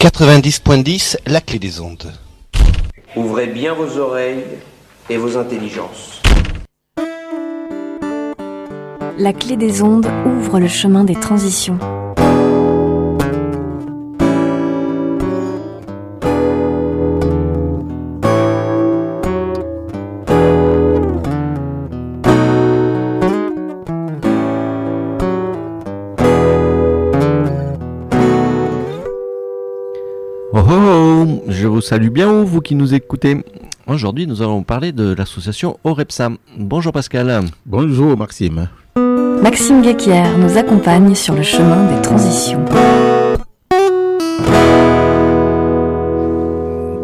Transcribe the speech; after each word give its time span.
90.10, 0.00 1.18
la 1.26 1.42
clé 1.42 1.58
des 1.58 1.78
ondes. 1.78 2.10
Ouvrez 3.16 3.48
bien 3.48 3.74
vos 3.74 3.98
oreilles 3.98 4.46
et 5.10 5.18
vos 5.18 5.36
intelligences. 5.36 6.22
La 9.18 9.34
clé 9.34 9.58
des 9.58 9.82
ondes 9.82 10.10
ouvre 10.24 10.58
le 10.58 10.68
chemin 10.68 11.04
des 11.04 11.16
transitions. 11.16 11.78
Vous 31.80 31.86
salue 31.86 32.10
bien, 32.10 32.44
vous 32.44 32.60
qui 32.60 32.74
nous 32.74 32.92
écoutez. 32.92 33.42
Aujourd'hui, 33.86 34.26
nous 34.26 34.42
allons 34.42 34.62
parler 34.62 34.92
de 34.92 35.14
l'association 35.14 35.78
OREPSA. 35.82 36.28
Bonjour 36.58 36.92
Pascal. 36.92 37.40
Bonjour 37.64 38.18
Maxime. 38.18 38.68
Maxime 39.42 39.80
Guéquière 39.80 40.36
nous 40.36 40.58
accompagne 40.58 41.14
sur 41.14 41.34
le 41.34 41.42
chemin 41.42 41.90
des 41.90 42.02
transitions. 42.02 42.62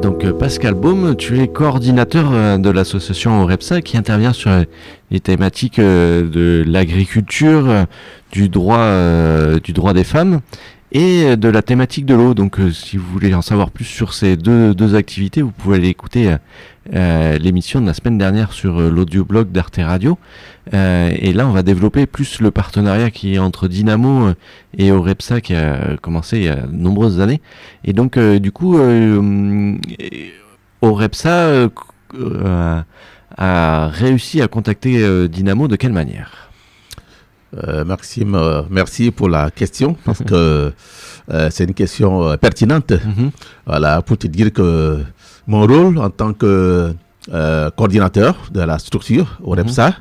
Donc 0.03 0.27
euh, 0.27 0.35
Pascal 0.35 0.75
Baume, 0.75 1.17
tu 1.17 1.41
es 1.41 1.49
coordinateur 1.49 2.29
euh, 2.31 2.59
de 2.59 2.69
l'association 2.69 3.43
OREPSA 3.45 3.81
qui 3.81 3.97
intervient 3.97 4.35
sur 4.35 4.51
les 5.11 5.21
thématiques 5.21 5.79
euh, 5.79 6.29
de 6.29 6.63
l'agriculture, 6.67 7.87
du 8.31 8.49
droit, 8.51 8.79
euh, 8.79 9.59
du 9.59 9.73
droit 9.73 9.95
des 9.95 10.05
femmes 10.05 10.41
et 10.97 11.37
de 11.37 11.49
la 11.51 11.61
thématique 11.61 12.07
de 12.07 12.15
l'eau. 12.15 12.33
Donc 12.33 12.59
euh, 12.59 12.73
si 12.73 12.97
vous 12.97 13.07
voulez 13.13 13.35
en 13.35 13.43
savoir 13.43 13.71
plus 13.71 13.85
sur 13.85 14.15
ces 14.15 14.39
deux, 14.39 14.95
activités, 14.95 15.43
vous 15.43 15.51
pouvez 15.51 15.77
aller 15.77 15.89
écouter 15.89 16.31
euh, 16.31 16.39
euh, 16.95 17.39
l'émission 17.39 17.83
de 17.83 17.87
la 17.87 17.93
semaine 17.93 18.17
dernière 18.17 18.53
sur 18.53 18.81
euh, 18.81 18.89
l'audioblog 18.89 19.53
d'Arte 19.53 19.79
Radio. 19.79 20.19
Euh, 20.73 21.13
et 21.15 21.35
là, 21.35 21.47
on 21.47 21.53
va 21.53 21.63
développer 21.63 22.07
plus 22.07 22.41
le 22.41 22.51
partenariat 22.51 23.11
qui 23.11 23.35
est 23.35 23.39
entre 23.39 23.69
Dynamo 23.69 24.29
euh, 24.29 24.35
et 24.79 24.91
Orepsa 24.91 25.43
qui 25.43 25.55
a 25.55 25.99
commencé 26.01 26.39
il 26.39 26.45
y 26.45 26.49
a 26.49 26.57
de 26.57 26.75
nombreuses 26.75 27.21
années. 27.21 27.43
Et 27.85 27.93
donc, 27.93 28.17
euh, 28.17 28.39
du 28.39 28.51
coup, 28.51 28.79
euh, 28.79 29.77
Orepsa 30.81 31.29
euh, 31.29 31.69
euh, 32.15 32.81
a 33.37 33.89
réussi 33.89 34.41
à 34.41 34.49
contacter 34.49 35.03
euh, 35.03 35.29
Dynamo 35.29 35.69
de 35.69 35.77
quelle 35.77 35.93
manière? 35.93 36.47
Euh, 37.55 37.85
Maxime, 37.85 38.35
euh, 38.35 38.63
merci 38.71 39.11
pour 39.11 39.29
la 39.29 39.51
question 39.51 39.97
parce 40.05 40.19
que 40.23 40.73
euh, 41.31 41.49
c'est 41.51 41.65
une 41.65 41.75
question 41.75 42.37
pertinente. 42.39 42.91
Mhm. 42.93 43.31
Voilà, 43.67 44.03
pour 44.03 44.19
te 44.19 44.27
dire 44.27 44.53
que 44.53 44.99
mon 45.47 45.67
rôle 45.67 45.99
en 45.99 46.11
tant 46.11 46.33
que 46.33 46.93
coordinateur 47.77 48.37
de 48.53 48.61
la 48.61 48.79
structure 48.79 49.39
OREPSA 49.43 49.95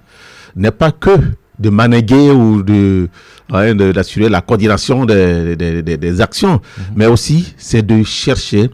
n'est 0.56 0.72
pas 0.72 0.92
que 0.92 1.10
de 1.58 1.70
manéguer 1.70 2.30
ou 2.32 2.62
de 2.62 3.10
de- 3.50 3.92
d'assurer 3.92 4.30
la 4.30 4.42
coordination 4.42 5.06
des, 5.06 5.56
des- 5.56 5.82
des- 5.82 5.98
des 5.98 6.22
actions, 6.22 6.60
mais 6.96 7.06
aussi 7.08 7.54
c'est 7.58 7.82
de 7.86 8.04
chercher 8.04 8.70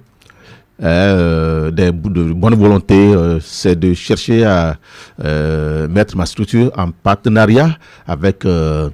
euh, 0.82 1.72
des 1.72 1.92
bouts 1.92 2.10
de 2.10 2.24
bonne 2.34 2.56
volonté, 2.56 2.96
euh, 2.96 3.40
c'est 3.40 3.76
de 3.80 3.94
chercher 3.94 4.46
à 4.46 4.78
euh, 5.24 5.88
mettre 5.88 6.16
ma 6.18 6.26
structure 6.26 6.72
en 6.78 6.92
partenariat 6.92 7.78
avec 8.08 8.46
euh, 8.46 8.90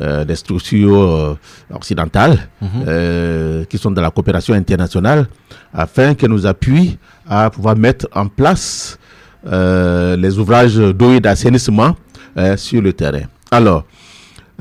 euh, 0.00 0.24
des 0.24 0.36
structures 0.36 0.96
euh, 1.02 1.38
occidentales 1.72 2.38
euh, 2.86 3.64
qui 3.64 3.78
sont 3.78 3.90
dans 3.90 4.02
la 4.02 4.10
coopération 4.10 4.54
internationale 4.54 5.26
afin 5.72 6.14
qu'elles 6.14 6.30
nous 6.30 6.46
appuient 6.46 6.98
à 7.28 7.50
pouvoir 7.50 7.76
mettre 7.76 8.06
en 8.14 8.26
place 8.28 8.98
euh, 9.46 10.16
les 10.16 10.38
ouvrages 10.38 10.76
d'eau 10.76 11.12
et 11.12 11.20
d'assainissement 11.20 11.96
euh, 12.36 12.56
sur 12.56 12.80
le 12.80 12.92
terrain. 12.92 13.22
Alors, 13.50 13.84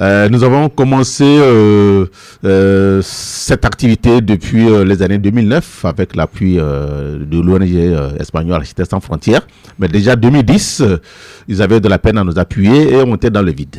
euh, 0.02 0.30
nous 0.30 0.44
avons 0.44 0.68
commencé 0.70 1.24
euh, 1.24 2.06
euh, 2.44 3.02
cette 3.04 3.66
activité 3.66 4.20
depuis 4.22 4.66
les 4.86 5.02
années 5.04 5.20
2009 5.20 5.86
avec 5.86 6.16
l'appui 6.16 6.56
de 6.56 7.40
l'ONG 7.40 8.20
espagnole 8.20 8.56
Architectes 8.58 8.90
sans 8.92 9.00
frontières. 9.00 9.42
Mais 9.78 9.88
déjà 9.88 10.16
2010, 10.16 10.82
euh, 10.82 10.98
ils 11.48 11.62
avaient 11.62 11.80
de 11.80 11.88
la 11.88 12.00
peine 12.00 12.18
à 12.18 12.24
nous 12.24 12.38
appuyer 12.38 12.94
et 12.94 12.98
on 12.98 13.16
était 13.16 13.30
dans 13.30 13.42
le 13.42 13.52
vide. 13.52 13.78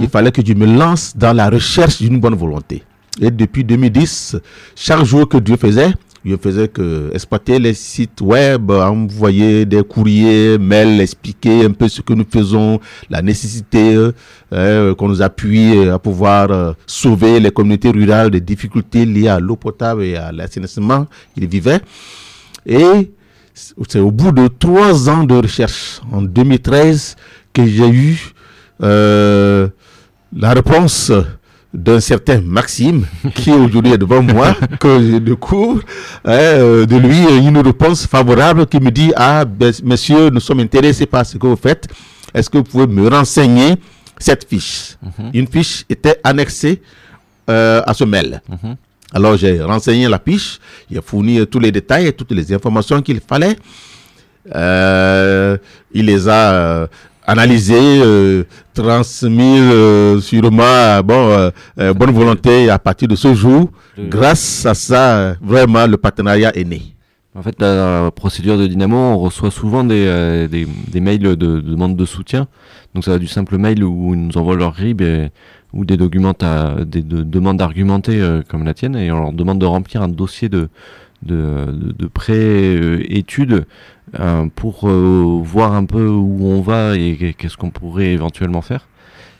Il 0.00 0.08
fallait 0.08 0.32
que 0.32 0.42
je 0.44 0.54
me 0.54 0.66
lance 0.66 1.14
dans 1.16 1.34
la 1.34 1.50
recherche 1.50 2.00
d'une 2.00 2.18
bonne 2.20 2.34
volonté. 2.34 2.82
Et 3.20 3.30
depuis 3.30 3.62
2010, 3.62 4.36
chaque 4.74 5.04
jour 5.04 5.28
que 5.28 5.36
Dieu 5.36 5.56
faisait, 5.56 5.92
je 6.24 6.36
faisais 6.36 6.68
que 6.68 7.10
exploiter 7.12 7.58
les 7.58 7.74
sites 7.74 8.20
web, 8.20 8.70
envoyer 8.70 9.66
des 9.66 9.82
courriers, 9.82 10.56
mails, 10.58 11.00
expliquer 11.00 11.64
un 11.66 11.72
peu 11.72 11.88
ce 11.88 12.00
que 12.00 12.14
nous 12.14 12.24
faisons, 12.28 12.80
la 13.10 13.20
nécessité 13.20 13.94
euh, 13.94 14.12
euh, 14.52 14.94
qu'on 14.94 15.08
nous 15.08 15.20
appuie 15.20 15.76
euh, 15.76 15.94
à 15.94 15.98
pouvoir 15.98 16.74
sauver 16.86 17.40
les 17.40 17.50
communautés 17.50 17.90
rurales 17.90 18.30
des 18.30 18.40
difficultés 18.40 19.04
liées 19.04 19.28
à 19.28 19.38
l'eau 19.38 19.56
potable 19.56 20.02
et 20.02 20.16
à 20.16 20.32
l'assainissement 20.32 21.06
qu'ils 21.34 21.46
vivaient. 21.46 21.80
Et 22.64 23.12
c'est 23.54 24.00
au 24.00 24.10
bout 24.10 24.32
de 24.32 24.48
trois 24.48 25.08
ans 25.10 25.24
de 25.24 25.34
recherche, 25.34 26.00
en 26.10 26.22
2013, 26.22 27.16
que 27.52 27.66
j'ai 27.66 27.88
eu 27.88 28.32
la 28.80 29.70
réponse 30.52 31.12
d'un 31.74 31.98
certain 32.00 32.40
Maxime, 32.40 33.04
qui 33.34 33.50
aujourd'hui 33.50 33.92
est 33.92 33.98
devant 33.98 34.22
moi, 34.22 34.54
que 34.80 35.00
je 35.02 35.16
découvre, 35.18 35.82
hein, 36.24 36.30
euh, 36.32 36.86
de 36.86 36.96
lui 36.96 37.26
euh, 37.26 37.38
une 37.38 37.58
réponse 37.58 38.06
favorable 38.06 38.66
qui 38.66 38.78
me 38.78 38.90
dit, 38.90 39.12
ah, 39.16 39.44
ben, 39.44 39.72
monsieur, 39.82 40.30
nous 40.30 40.40
sommes 40.40 40.60
intéressés 40.60 41.06
par 41.06 41.26
ce 41.26 41.36
que 41.36 41.46
vous 41.46 41.56
faites. 41.56 41.88
Est-ce 42.32 42.48
que 42.48 42.58
vous 42.58 42.64
pouvez 42.64 42.86
me 42.86 43.08
renseigner 43.08 43.74
cette 44.18 44.48
fiche? 44.48 44.96
Une 45.32 45.46
fiche 45.48 45.84
était 45.90 46.18
annexée 46.24 46.80
euh, 47.50 47.82
à 47.86 47.92
ce 47.92 48.04
mail. 48.04 48.40
Alors 49.12 49.36
j'ai 49.36 49.62
renseigné 49.62 50.08
la 50.08 50.18
fiche, 50.18 50.58
j'ai 50.90 51.00
fourni 51.02 51.38
euh, 51.38 51.44
tous 51.46 51.60
les 51.60 51.70
détails 51.70 52.06
et 52.06 52.12
toutes 52.12 52.32
les 52.32 52.52
informations 52.54 53.02
qu'il 53.02 53.20
fallait. 53.20 53.56
Euh, 54.54 55.58
il 55.92 56.06
les 56.06 56.26
a 56.28 56.88
analysés, 57.26 58.00
euh, 58.02 58.44
transmis 58.74 59.58
euh, 59.60 60.20
sûrement 60.20 61.00
bon, 61.04 61.28
euh, 61.30 61.50
euh, 61.80 61.94
bonne 61.94 62.10
volonté. 62.10 62.70
À 62.70 62.78
partir 62.78 63.08
de 63.08 63.16
ce 63.16 63.34
jour, 63.34 63.70
grâce 64.08 64.66
à 64.66 64.74
ça, 64.74 65.34
vraiment, 65.40 65.86
le 65.86 65.96
partenariat 65.96 66.54
est 66.56 66.64
né. 66.64 66.82
En 67.36 67.42
fait, 67.42 67.56
la 67.60 68.10
procédure 68.14 68.56
de 68.58 68.66
Dynamo, 68.66 68.96
on 68.96 69.18
reçoit 69.18 69.50
souvent 69.50 69.82
des, 69.82 70.04
euh, 70.06 70.46
des, 70.46 70.68
des 70.88 71.00
mails 71.00 71.18
de, 71.18 71.34
de 71.34 71.60
demande 71.60 71.96
de 71.96 72.04
soutien. 72.04 72.46
Donc 72.94 73.04
ça 73.04 73.10
va 73.10 73.18
du 73.18 73.26
simple 73.26 73.58
mail 73.58 73.82
où 73.82 74.14
ils 74.14 74.20
nous 74.26 74.36
envoient 74.38 74.54
leur 74.56 74.72
RIB 74.74 75.00
et- 75.02 75.28
ou 75.72 75.84
des 75.84 75.96
documents, 75.96 76.34
à- 76.42 76.84
des 76.84 77.02
de- 77.02 77.24
demandes 77.24 77.60
argumentées 77.60 78.20
euh, 78.20 78.42
comme 78.48 78.64
la 78.64 78.72
tienne 78.74 78.94
et 78.94 79.10
on 79.10 79.20
leur 79.20 79.32
demande 79.32 79.58
de 79.58 79.66
remplir 79.66 80.02
un 80.02 80.08
dossier 80.08 80.48
de, 80.48 80.68
de, 81.24 81.66
de, 81.72 81.92
de 81.92 82.06
pré-études 82.06 83.66
euh, 84.20 84.46
pour 84.54 84.88
euh, 84.88 85.40
voir 85.42 85.72
un 85.72 85.86
peu 85.86 86.06
où 86.06 86.46
on 86.46 86.60
va 86.60 86.96
et 86.96 87.34
qu'est-ce 87.36 87.56
qu'on 87.56 87.70
pourrait 87.70 88.12
éventuellement 88.12 88.62
faire. 88.62 88.86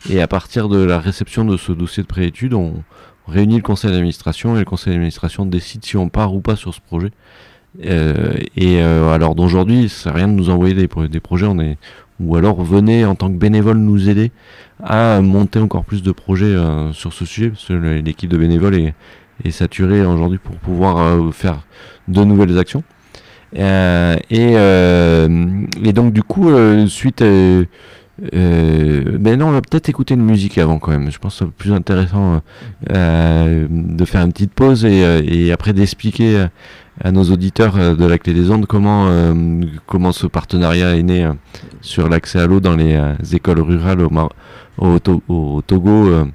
Et 0.09 0.21
à 0.21 0.27
partir 0.27 0.67
de 0.69 0.83
la 0.83 0.99
réception 0.99 1.45
de 1.45 1.55
ce 1.55 1.71
dossier 1.71 2.03
de 2.03 2.07
pré-études, 2.07 2.53
on 2.53 2.83
réunit 3.27 3.57
le 3.57 3.61
conseil 3.61 3.91
d'administration 3.91 4.55
et 4.55 4.59
le 4.59 4.65
conseil 4.65 4.93
d'administration 4.93 5.45
décide 5.45 5.85
si 5.85 5.97
on 5.97 6.09
part 6.09 6.33
ou 6.35 6.41
pas 6.41 6.55
sur 6.55 6.73
ce 6.73 6.81
projet. 6.81 7.11
Euh, 7.85 8.33
et 8.55 8.81
alors 8.81 9.35
d'aujourd'hui, 9.35 9.89
c'est 9.89 10.09
rien 10.09 10.27
de 10.27 10.33
nous 10.33 10.49
envoyer 10.49 10.73
des, 10.73 10.89
des 11.07 11.19
projets, 11.19 11.45
on 11.45 11.59
est 11.59 11.77
ou 12.21 12.37
alors 12.37 12.63
venez 12.63 13.03
en 13.03 13.15
tant 13.15 13.27
que 13.27 13.37
bénévole 13.37 13.77
nous 13.77 14.07
aider 14.07 14.31
à 14.81 15.19
monter 15.21 15.59
encore 15.59 15.83
plus 15.83 16.01
de 16.01 16.13
projets 16.13 16.55
sur 16.93 17.11
ce 17.11 17.25
sujet, 17.25 17.49
parce 17.49 17.65
que 17.65 17.73
l'équipe 17.73 18.29
de 18.29 18.37
bénévoles 18.37 18.75
est, 18.75 18.93
est 19.43 19.51
saturée 19.51 20.05
aujourd'hui 20.05 20.39
pour 20.39 20.55
pouvoir 20.57 20.97
euh, 20.97 21.31
faire 21.31 21.59
de 22.07 22.23
nouvelles 22.23 22.57
actions. 22.57 22.83
Euh, 23.57 24.15
et, 24.29 24.53
euh, 24.55 25.65
et 25.83 25.93
donc 25.93 26.13
du 26.13 26.23
coup, 26.23 26.49
euh, 26.49 26.87
suite, 26.87 27.21
ben 27.21 27.67
non, 29.39 29.47
on 29.47 29.51
va 29.51 29.61
peut-être 29.61 29.89
écouter 29.89 30.13
une 30.13 30.25
musique 30.25 30.57
avant 30.57 30.79
quand 30.79 30.91
même. 30.91 31.11
Je 31.11 31.19
pense 31.19 31.39
que 31.39 31.45
c'est 31.45 31.51
plus 31.51 31.73
intéressant 31.73 32.41
de 32.89 34.05
faire 34.05 34.21
une 34.21 34.33
petite 34.33 34.53
pause 34.53 34.85
et, 34.85 35.01
et 35.25 35.51
après 35.51 35.73
d'expliquer 35.73 36.47
à 37.03 37.11
nos 37.11 37.23
auditeurs 37.23 37.95
de 37.95 38.05
la 38.05 38.17
clé 38.17 38.33
des 38.33 38.49
ondes 38.51 38.65
comment 38.65 39.09
comment 39.85 40.13
ce 40.13 40.27
partenariat 40.27 40.95
est 40.95 41.03
né 41.03 41.29
sur 41.81 42.07
l'accès 42.07 42.39
à 42.39 42.47
l'eau 42.47 42.61
dans 42.61 42.75
les 42.75 42.97
écoles 43.33 43.59
rurales 43.59 44.07
au, 44.77 45.61
Togo 45.61 46.07
euh, 46.07 46.25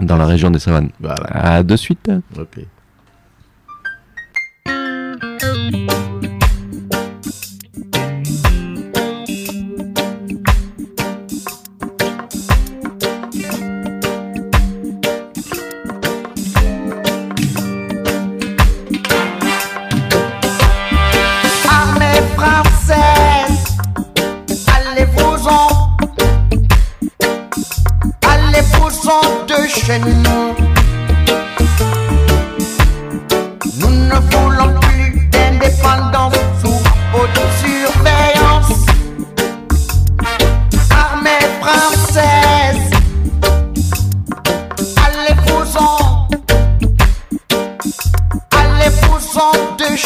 dans 0.00 0.16
la 0.16 0.26
région 0.26 0.50
des 0.50 0.58
savanes. 0.58 0.90
Voilà. 1.00 1.26
À 1.30 1.62
de 1.62 1.76
suite. 1.76 2.10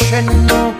Allez-vous-en 0.01 0.72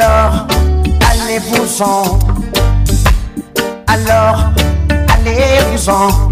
Alors, 0.00 0.46
allez-vous-en. 1.10 2.18
Alors, 3.88 4.44
allez-vous-en. 5.08 6.27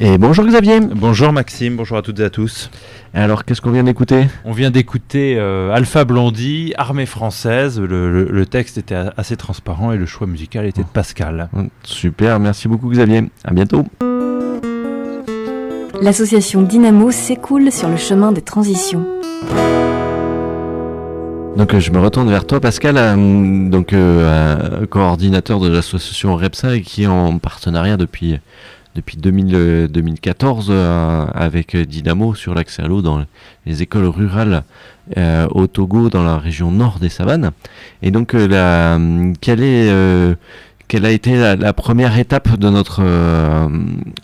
Et 0.00 0.16
bonjour 0.16 0.44
Xavier. 0.46 0.78
Bonjour 0.80 1.32
Maxime, 1.32 1.74
bonjour 1.76 1.98
à 1.98 2.02
toutes 2.02 2.20
et 2.20 2.24
à 2.24 2.30
tous. 2.30 2.70
Alors 3.14 3.44
qu'est-ce 3.44 3.60
qu'on 3.60 3.72
vient 3.72 3.82
d'écouter? 3.82 4.26
On 4.44 4.52
vient 4.52 4.70
d'écouter 4.70 5.34
euh, 5.36 5.74
Alpha 5.74 6.04
Blondie, 6.04 6.72
Armée 6.78 7.04
française. 7.06 7.80
Le, 7.80 8.12
le- 8.12 8.28
le 8.30 8.46
texte 8.46 8.78
était 8.78 8.94
assez 9.16 9.36
transparent 9.36 9.90
et 9.90 9.96
le 9.96 10.06
choix 10.06 10.28
musical 10.28 10.66
était 10.66 10.82
de 10.82 10.86
Pascal. 10.86 11.48
Super, 11.82 12.38
merci 12.38 12.68
beaucoup 12.68 12.88
Xavier. 12.90 13.24
À 13.44 13.52
bientôt. 13.52 13.86
L'association 16.00 16.62
Dynamo 16.62 17.10
s'écoule 17.10 17.72
sur 17.72 17.88
le 17.88 17.96
chemin 17.96 18.30
des 18.30 18.42
transitions. 18.42 19.04
Donc 21.56 21.74
euh, 21.74 21.80
je 21.80 21.90
me 21.90 21.98
retourne 21.98 22.30
vers 22.30 22.46
toi 22.46 22.60
Pascal, 22.60 22.94
euh, 22.96 23.68
donc 23.68 23.92
euh, 23.92 24.86
coordinateur 24.86 25.58
de 25.58 25.68
l'association 25.68 26.36
REPSA 26.36 26.76
et 26.76 26.82
qui 26.82 27.02
est 27.02 27.06
en 27.08 27.38
partenariat 27.38 27.96
depuis 27.96 28.38
depuis 28.98 29.16
2000, 29.16 29.54
euh, 29.54 29.88
2014 29.88 30.68
euh, 30.70 31.24
avec 31.32 31.74
euh, 31.76 31.86
Dynamo 31.86 32.34
sur 32.34 32.52
l'accès 32.54 32.82
à 32.82 32.88
l'eau 32.88 33.00
dans 33.00 33.24
les 33.66 33.82
écoles 33.82 34.06
rurales 34.06 34.64
au 35.52 35.66
Togo 35.66 36.10
dans 36.10 36.22
la 36.22 36.36
région 36.36 36.70
nord 36.70 36.98
des 36.98 37.08
savanes. 37.08 37.52
Et 38.02 38.10
donc 38.10 38.34
la, 38.34 38.98
quelle 39.40 39.62
est 39.62 39.90
quelle 40.86 41.06
a 41.06 41.10
été 41.10 41.36
la, 41.38 41.56
la 41.56 41.72
première 41.72 42.18
étape 42.18 42.58
de 42.58 42.68
notre 42.68 43.00
euh, 43.02 43.68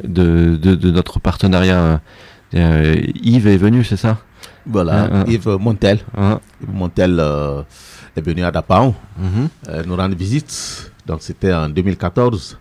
de, 0.02 0.56
de, 0.56 0.74
de 0.74 0.90
notre 0.90 1.20
partenariat 1.20 2.00
euh, 2.54 2.96
Yves 3.22 3.46
est 3.46 3.56
venu, 3.56 3.82
c'est 3.84 3.96
ça? 3.96 4.18
Voilà, 4.66 5.08
Ah, 5.10 5.24
ah. 5.26 5.30
Yves 5.30 5.56
Montel. 5.58 6.00
Hein 6.18 6.40
Yves 6.62 6.74
Montel 6.74 7.22
est 8.16 8.20
venu 8.20 8.44
à 8.44 8.50
Dapao 8.50 8.94
Mhm. 9.18 9.48
euh, 9.70 9.82
nous 9.86 9.96
rendre 9.96 10.16
visite. 10.16 10.92
Donc 11.06 11.18
c'était 11.22 11.52
en 11.54 11.68
2014. 11.70 12.58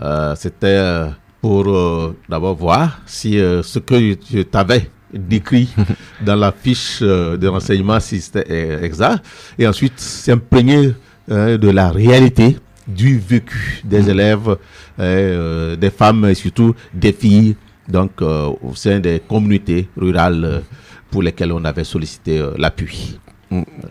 Euh, 0.00 0.34
c'était 0.36 1.08
pour 1.40 1.68
euh, 1.68 2.16
d'abord 2.28 2.54
voir 2.56 3.00
si 3.06 3.38
euh, 3.38 3.62
ce 3.62 3.78
que 3.78 4.16
je 4.30 4.42
t'avais 4.42 4.90
décrit 5.12 5.68
dans 6.24 6.36
la 6.36 6.52
fiche 6.52 6.98
euh, 7.02 7.36
de 7.36 7.46
renseignement 7.48 8.00
si 8.00 8.20
c'était 8.20 8.82
exact. 8.84 9.24
Et 9.58 9.66
ensuite 9.66 9.98
s'imprégner 9.98 10.94
euh, 11.30 11.58
de 11.58 11.68
la 11.70 11.90
réalité 11.90 12.56
du 12.86 13.18
vécu 13.18 13.80
des 13.84 14.08
élèves, 14.08 14.56
euh, 15.00 15.74
des 15.74 15.90
femmes 15.90 16.24
et 16.26 16.34
surtout 16.34 16.74
des 16.94 17.12
filles 17.12 17.56
donc 17.88 18.20
au 18.22 18.74
sein 18.74 19.00
des 19.00 19.20
communautés 19.28 19.88
rurales 19.96 20.44
euh, 20.44 20.60
pour 21.10 21.22
lesquelles 21.22 21.50
on 21.52 21.64
avait 21.64 21.82
sollicité 21.84 22.44
l'appui. 22.58 23.18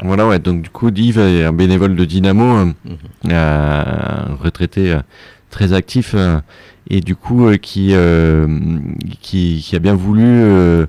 Voilà, 0.04 0.28
ouais. 0.28 0.40
Donc, 0.40 0.64
du 0.64 0.70
coup, 0.70 0.90
Yves 0.90 1.18
est 1.20 1.46
un 1.46 1.54
bénévole 1.54 1.96
de 1.96 2.04
Dynamo, 2.04 2.74
un 3.30 4.36
retraité 4.42 4.98
très 5.50 5.72
actif, 5.72 6.14
et 6.90 7.02
du 7.02 7.16
coup, 7.16 7.48
euh, 7.48 7.58
qui, 7.58 7.90
euh, 7.92 8.48
qui, 9.22 9.64
qui 9.66 9.76
a 9.76 9.80
bien 9.80 9.96
voulu 9.96 10.24
euh, 10.24 10.86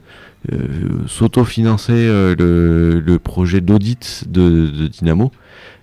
s'autofinancer 1.07 2.07
le, 2.39 3.03
le 3.05 3.19
projet 3.19 3.61
d'audit 3.61 4.25
de, 4.29 4.89
Dynamo. 4.89 5.33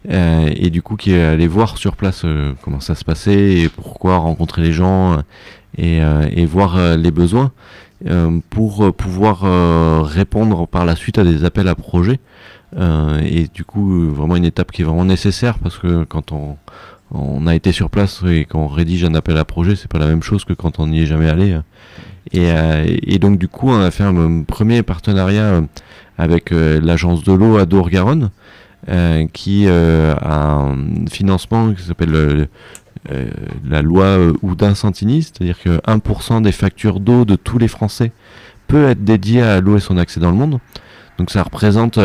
Et 0.10 0.70
du 0.70 0.82
coup, 0.82 0.96
qui 0.96 1.14
est 1.14 1.24
allé 1.24 1.48
voir 1.48 1.78
sur 1.78 1.96
place 1.96 2.26
comment 2.62 2.80
ça 2.80 2.96
se 2.96 3.04
passait 3.04 3.54
et 3.54 3.70
pourquoi 3.70 4.18
rencontrer 4.18 4.62
les 4.62 4.72
gens 4.74 5.18
et, 5.78 6.00
et 6.00 6.46
voir 6.46 6.98
les 6.98 7.12
besoins 7.12 7.52
pour 8.50 8.94
pouvoir 8.94 10.06
répondre 10.06 10.68
par 10.68 10.86
la 10.86 10.96
suite 10.96 11.18
à 11.18 11.24
des 11.26 11.44
appels 11.44 11.68
à 11.68 11.76
projets. 11.76 12.20
Et 12.78 13.48
du 13.54 13.66
coup, 13.66 14.10
vraiment 14.12 14.38
une 14.38 14.46
étape 14.46 14.72
qui 14.72 14.82
est 14.82 14.86
vraiment 14.86 15.06
nécessaire 15.06 15.60
parce 15.60 15.78
que 15.78 16.06
quand 16.06 16.32
on, 16.32 16.58
on 17.14 17.46
a 17.48 17.56
été 17.56 17.72
sur 17.72 17.90
place 17.90 18.22
et 18.28 18.46
qu'on 18.46 18.68
rédige 18.68 19.04
un 19.04 19.14
appel 19.14 19.38
à 19.38 19.46
projet, 19.46 19.76
c'est 19.76 19.88
pas 19.88 20.00
la 20.00 20.08
même 20.08 20.24
chose 20.24 20.46
que 20.46 20.54
quand 20.54 20.80
on 20.80 20.88
n'y 20.88 21.02
est 21.02 21.06
jamais 21.06 21.30
allé. 21.30 21.58
Et, 22.32 22.52
euh, 22.52 22.86
et 22.88 23.20
donc 23.20 23.38
du 23.38 23.48
coup, 23.48 23.70
on 23.70 23.80
a 23.80 23.92
fait 23.92 24.04
un, 24.04 24.44
premier 24.44 24.82
partenariat 24.84 25.44
euh, 25.44 25.62
avec 26.18 26.52
euh, 26.52 26.80
l'agence 26.82 27.24
de 27.24 27.34
l'eau 27.34 27.58
à 27.58 27.66
Dour-Garonne, 27.66 28.32
qui 29.32 29.66
a 29.66 30.18
un 30.26 30.76
financement 31.10 31.72
qui 31.74 31.84
s'appelle 31.84 32.50
la 33.66 33.82
loi 33.82 34.18
Houdin-Santini, 34.42 35.24
c'est-à-dire 35.24 35.58
que 35.58 35.80
1% 35.90 36.42
des 36.42 36.52
factures 36.52 37.00
d'eau 37.00 37.24
de 37.24 37.38
tous 37.38 37.58
les 37.58 37.70
Français 37.70 38.12
peut 38.68 38.90
être 38.90 39.02
dédié 39.02 39.42
à 39.42 39.62
l'eau 39.62 39.78
et 39.78 39.80
son 39.80 39.98
accès 39.98 40.20
dans 40.20 40.32
le 40.32 40.36
monde. 40.36 40.60
Donc 41.18 41.32
ça 41.32 41.44
représente 41.44 41.98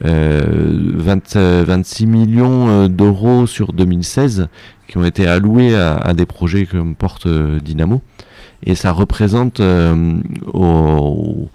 20, 0.00 1.36
euh, 1.36 1.64
26 1.66 2.06
millions 2.06 2.68
euh, 2.68 2.88
d'euros 2.88 3.46
sur 3.46 3.72
2016 3.72 4.48
qui 4.90 4.98
ont 4.98 5.04
été 5.04 5.26
alloués 5.26 5.74
à, 5.76 6.12
des 6.14 6.26
projets 6.26 6.66
comme 6.66 6.94
porte 6.96 7.26
euh, 7.26 7.60
Dynamo. 7.60 8.02
Et 8.64 8.74
ça 8.74 8.92
représente 8.92 9.60
euh, 9.60 10.20
au, 10.52 11.48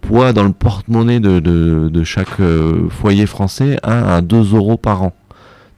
poids 0.00 0.32
dans 0.32 0.44
le 0.44 0.52
porte-monnaie 0.52 1.20
de, 1.20 1.40
de, 1.40 2.04
chaque 2.04 2.40
euh, 2.40 2.88
foyer 2.88 3.26
français 3.26 3.78
1 3.82 4.02
à 4.02 4.20
2 4.22 4.54
euros 4.54 4.76
par 4.76 5.02
an. 5.02 5.12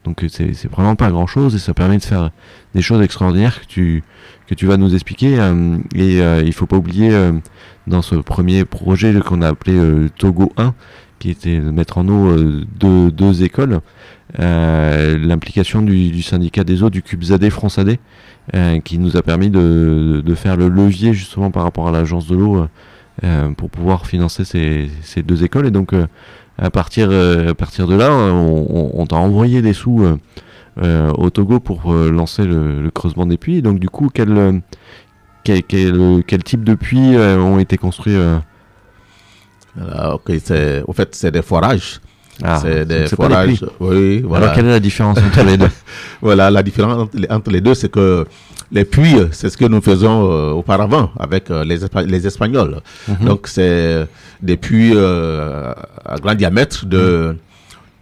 Donc 0.07 0.23
euh, 0.23 0.27
c'est 0.29 0.71
vraiment 0.71 0.95
pas 0.95 1.09
grand 1.09 1.27
chose 1.27 1.53
et 1.55 1.59
ça 1.59 1.73
permet 1.73 1.97
de 1.97 2.03
faire 2.03 2.31
des 2.73 2.81
choses 2.81 3.01
extraordinaires 3.01 3.59
que 3.61 3.65
tu, 3.65 4.03
que 4.47 4.55
tu 4.55 4.65
vas 4.65 4.77
nous 4.77 4.93
expliquer. 4.95 5.37
euh, 5.39 5.77
et 5.95 6.21
euh, 6.21 6.41
il 6.45 6.53
faut 6.53 6.65
pas 6.65 6.77
oublier 6.77 7.13
euh, 7.13 7.33
dans 7.87 8.01
ce 8.01 8.15
premier 8.15 8.63
projet 8.63 9.13
qu'on 9.19 9.41
a 9.41 9.49
appelé 9.49 9.77
Togo 10.17 10.53
1, 10.57 10.73
qui 11.19 11.29
était 11.29 11.59
de 11.59 11.71
mettre 11.71 11.97
en 11.97 12.07
eau 12.07 12.35
deux, 12.79 13.11
deux 13.11 13.43
écoles, 13.43 13.81
l'implication 14.37 15.81
du, 15.81 16.21
syndicat 16.21 16.63
des 16.63 16.83
eaux 16.83 16.89
du 16.89 17.01
CUBZAD 17.01 17.49
FronceAD, 17.49 17.97
euh, 18.55 18.79
qui 18.79 18.97
nous 18.97 19.17
a 19.17 19.21
permis 19.21 19.49
de, 19.49 20.21
de 20.25 20.35
faire 20.35 20.57
le 20.57 20.69
levier 20.69 21.13
justement 21.13 21.51
par 21.51 21.63
rapport 21.63 21.87
à 21.87 21.91
l'agence 21.91 22.27
de 22.27 22.35
l'eau 22.35 22.67
pour 23.57 23.69
pouvoir 23.69 24.05
financer 24.05 24.45
ces, 24.45 24.89
ces 25.01 25.23
deux 25.23 25.43
écoles. 25.43 25.65
Et 25.67 25.71
donc 25.71 25.93
à 26.57 26.69
partir, 26.69 27.09
euh, 27.11 27.49
à 27.51 27.55
partir 27.55 27.87
de 27.87 27.95
là, 27.95 28.11
on, 28.11 28.65
on- 28.69 28.91
on 29.01 29.05
t'a 29.07 29.17
envoyé 29.17 29.61
des 29.61 29.73
sous 29.73 30.03
euh, 30.03 30.17
euh, 30.83 31.11
au 31.17 31.29
Togo 31.29 31.59
pour 31.59 31.93
lancer 31.93 32.43
le, 32.45 32.89
creusement 32.91 33.25
des 33.25 33.37
puits. 33.37 33.61
Donc 33.61 33.79
du 33.79 33.89
coup, 33.89 34.09
quel, 34.13 34.61
quel, 35.43 36.43
type 36.43 36.63
de 36.63 36.75
puits 36.75 37.15
ont 37.17 37.59
été 37.59 37.77
construits 37.77 38.15
euh? 38.15 38.37
Voilà, 39.75 40.15
ok, 40.15 40.31
c'est, 40.43 40.81
au 40.87 40.93
fait, 40.93 41.13
c'est 41.13 41.31
des 41.31 41.41
forages. 41.41 42.01
Ah, 42.43 42.59
c'est 42.61 42.85
des 42.85 43.07
forages. 43.07 43.47
puits. 43.47 43.61
Oui, 43.79 44.19
voilà. 44.21 44.45
Alors 44.45 44.55
quelle 44.55 44.67
est 44.67 44.71
la 44.71 44.79
différence 44.79 45.17
entre 45.17 45.43
les 45.43 45.57
deux 45.57 45.69
Voilà, 46.21 46.51
la 46.51 46.61
différence 46.63 46.93
entre 47.03 47.17
les, 47.17 47.29
entre 47.31 47.49
les 47.51 47.61
deux, 47.61 47.73
c'est 47.73 47.89
que 47.89 48.25
les 48.71 48.85
puits, 48.85 49.17
euh, 49.17 49.27
c'est 49.31 49.49
ce 49.49 49.57
que 49.57 49.65
nous 49.65 49.81
faisons 49.81 50.29
euh, 50.31 50.51
auparavant 50.51 51.09
avec 51.19 51.49
euh, 51.49 51.63
les, 51.63 51.83
Espa- 51.85 52.05
les 52.05 52.27
Espagnols. 52.27 52.81
Mhm. 53.07 53.25
Donc, 53.25 53.47
c'est 53.47 54.07
des 54.41 54.57
puits 54.57 54.91
euh, 54.93 55.73
à 56.05 56.17
grand 56.17 56.35
diamètre 56.35 56.85
de 56.85 57.35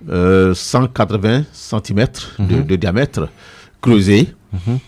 euh, 0.10 0.54
180 0.54 1.44
cm 1.54 2.06
de, 2.39 2.56
Mhm. 2.56 2.63
de 2.65 2.75
diamètre, 2.75 3.30
creusés 3.82 4.34
Mhm. 4.54 4.80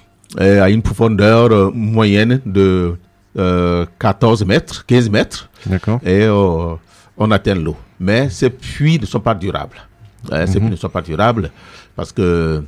et 0.42 0.60
à 0.60 0.70
une 0.70 0.82
profondeur 0.82 1.52
euh, 1.52 1.72
moyenne 1.74 2.42
de 2.46 2.96
euh, 3.38 3.86
14 4.00 4.44
mètres, 4.46 4.84
15 4.86 5.10
mètres 5.10 5.50
D'accord. 5.68 6.00
et 6.04 6.24
euh, 6.24 6.74
on 7.18 7.32
atteint 7.32 7.56
l'eau. 7.56 7.78
Mais 8.00 8.30
ces 8.30 8.50
puits 8.50 9.00
ne 9.00 9.06
sont 9.06 9.20
pas 9.20 9.34
durables. 9.36 9.78
Euh, 10.32 10.46
Ces 10.48 10.60
puits 10.60 10.70
ne 10.70 10.76
sont 10.76 10.90
pas 10.90 11.02
durables 11.02 11.50
parce 11.96 12.12
que 12.12 12.64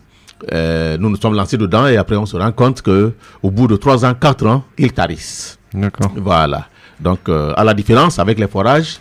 euh, 0.53 0.97
nous 0.97 1.09
nous 1.09 1.17
sommes 1.17 1.35
lancés 1.35 1.57
dedans 1.57 1.85
et 1.87 1.97
après 1.97 2.15
on 2.15 2.25
se 2.25 2.37
rend 2.37 2.51
compte 2.51 2.81
que 2.81 3.13
au 3.43 3.51
bout 3.51 3.67
de 3.67 3.75
3 3.75 4.05
ans, 4.05 4.13
4 4.13 4.47
ans, 4.47 4.63
ils 4.77 4.93
tarissent. 4.93 5.57
D'accord. 5.73 6.11
Voilà. 6.15 6.67
Donc, 6.99 7.19
euh, 7.29 7.53
à 7.55 7.63
la 7.63 7.73
différence 7.73 8.19
avec 8.19 8.39
les 8.39 8.47
forages, 8.47 8.97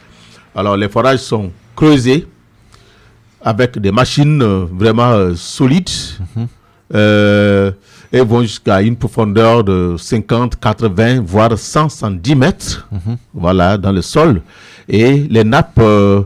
alors 0.54 0.76
les 0.76 0.88
forages 0.88 1.18
sont 1.20 1.50
creusés 1.76 2.26
avec 3.40 3.78
des 3.78 3.92
machines 3.92 4.42
euh, 4.42 4.66
vraiment 4.70 5.35
solides 5.37 5.88
euh, 6.94 7.70
et 8.12 8.20
vont 8.20 8.42
jusqu'à 8.42 8.80
une 8.82 8.97
profondeur 8.97 9.62
de 9.62 9.94
50, 9.99 10.58
80, 10.58 11.20
voire 11.25 11.56
100, 11.58 11.88
110 11.90 12.35
mètres, 12.35 12.88
voilà, 13.35 13.76
dans 13.76 13.92
le 13.92 14.02
sol. 14.02 14.42
Et 14.88 15.26
les 15.28 15.45
nappes 15.45 15.78
euh, 15.78 16.23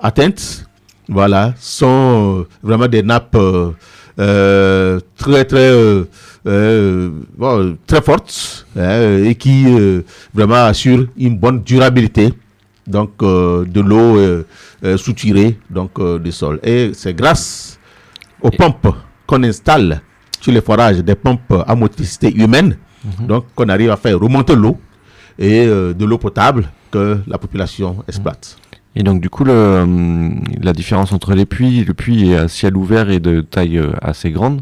atteintes, 0.00 0.66
voilà, 1.08 1.54
sont 1.58 2.40
euh, 2.40 2.48
vraiment 2.62 2.88
des 2.88 3.02
nappes 3.02 3.36
euh, 4.18 5.00
très, 5.16 5.44
très, 5.44 5.72
bon, 6.44 7.76
très 7.86 8.02
fortes 8.02 8.66
hein, 8.76 9.18
et 9.24 9.34
qui 9.34 9.64
vraiment 10.34 10.66
assurent 10.66 11.06
une 11.16 11.38
bonne 11.38 11.62
durabilité 11.62 12.32
donc 12.86 13.10
euh, 13.22 13.64
de 13.64 13.80
l'eau 13.80 14.16
euh, 14.18 14.44
euh, 14.84 14.96
soutirée 14.96 15.58
donc 15.70 16.00
du 16.20 16.32
sol. 16.32 16.58
Et 16.62 16.92
c'est 16.94 17.14
grâce 17.14 17.78
aux 18.40 18.50
pompes 18.50 18.94
qu'on 19.26 19.42
installe 19.44 20.00
sur 20.40 20.52
les 20.52 20.60
forages, 20.60 20.98
des 20.98 21.14
pompes 21.14 21.54
à 21.66 21.74
motricité 21.74 22.32
humaine, 22.34 22.76
donc 23.20 23.46
qu'on 23.54 23.68
arrive 23.68 23.90
à 23.90 23.96
faire 23.96 24.18
remonter 24.18 24.56
l'eau 24.56 24.76
et 25.38 25.64
de 25.66 26.04
l'eau 26.04 26.18
potable 26.18 26.68
que 26.92 27.18
la 27.26 27.38
population 27.38 28.04
exploite. 28.06 28.58
Et 28.94 29.02
donc 29.02 29.20
du 29.20 29.30
coup, 29.30 29.44
le, 29.44 29.80
hum, 29.82 30.44
la 30.60 30.72
différence 30.72 31.12
entre 31.12 31.34
les 31.34 31.46
puits, 31.46 31.82
le 31.84 31.94
puits 31.94 32.30
est 32.30 32.36
à 32.36 32.48
ciel 32.48 32.76
ouvert 32.76 33.10
et 33.10 33.20
de 33.20 33.40
taille 33.40 33.78
euh, 33.78 33.92
assez 34.02 34.30
grande, 34.30 34.60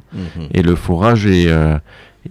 et 0.55 0.63
le 0.63 0.77
forage 0.77 1.27
est, 1.27 1.49